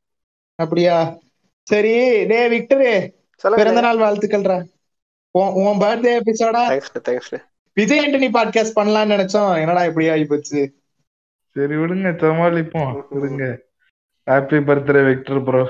[0.55, 1.19] அப்படியா?
[1.63, 2.91] சரி டே விக்டரு
[3.43, 4.59] பிறந்த நாள் வாழ்த்துக்கள்டா.
[5.31, 6.65] உன் உன் பர்த்டே எபிசோடா
[7.77, 9.53] விஜய் ஆண்டனி பாட்காஸ்ட் பண்ணலாம்னு நினைச்சோம்.
[9.61, 10.61] என்னடா இப்படி ஆகி போச்சு?
[11.57, 12.95] சரி விடுங்க சமாளிப்போம்.
[13.13, 13.43] விடுங்க.
[14.27, 15.63] Happy birthday Victor bro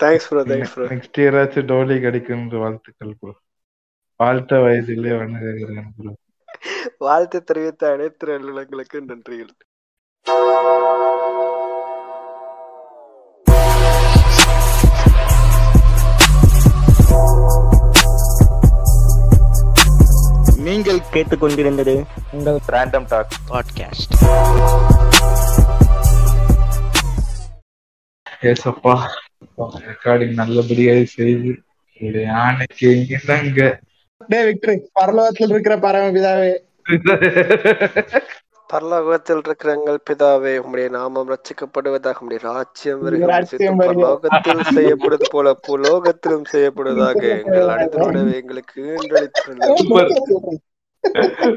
[0.00, 3.32] thanks bro thanks bro next இயராச்சும் டோலி கிடைக்கும்ன்ற வாழ்த்துக்கள் ப்ரோ
[4.20, 6.12] வாழ்த்த வயதிலே வணங்குகிறேன் ப்ரோ
[7.04, 9.54] வாழ்த்து தெரிவித்த அனைத்து நல்லுள்ளங்களுக்கு நன்றிகள்.
[20.78, 24.14] நீங்கள் கேட்டுக்கொண்டிருந்தது உங்கள் ரேண்டம் டாக் பாட்காஸ்ட்
[28.42, 28.98] ஏசப்பா
[29.58, 31.60] ரெக்கார்டிங் நல்லபடியாக செய்து.
[32.00, 33.78] ஒரு யானைக்கு இணங்க.
[34.28, 36.56] டே விக்டர் பரலோகத்தில் இருக்கிற பரமபிதாவே.
[38.70, 43.04] பரலோகத்தில் இருக்கிற எங்கள் பிதாவே உம்முடைய நாமம் ரட்சிக்கப்படுவதாக உம்முடைய ராஜ்யம்.
[43.82, 48.82] பரலோகத்தில் செய்யப்படுவது போல பூலோகத்திலும் செய்யப்படுவதாக எங்கள் அனைத்தோட எங்களுக்கு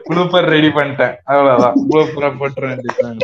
[0.08, 1.16] ப்ளூப்பர் ரெடி பண்ணிட்டேன்.
[1.32, 1.78] அவ்வளவுதான்.
[1.88, 2.30] ப்ளூப்பரை
[2.66, 3.20] வேண்டியதுதான்.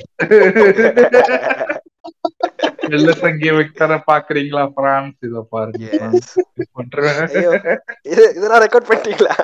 [2.92, 4.64] வெள்ள சங்கிய விக்டரை பாக்குறீங்களா?
[4.78, 5.86] பிரான்ஸ் இத பாருங்க.
[8.12, 9.36] இதெல்லாம் ரெக்கார்ட் பண்ணிட்டீங்களா?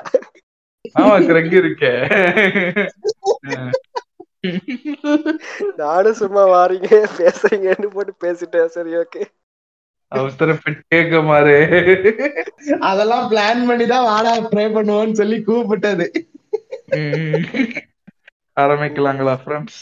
[0.94, 1.92] ஆமா கிரக் இருக்கே
[5.82, 6.90] நானும் சும்மா வாரீங்க
[7.20, 8.72] பேசுறீங்கன்னு போட்டு பேசிட்டேன்.
[8.76, 9.22] சரி ஓகே
[10.12, 11.54] அவசரப்பட்டு கேட்க மாறு
[12.88, 16.06] அதெல்லாம் பிளான் பண்ணி தான் வாடா ப்ரே பண்ணுவோம்னு சொல்லி கூப்பிட்டது.
[18.56, 19.80] ஆரம்பிக்கலாங்களா ஃப்ரெண்ட்ஸ்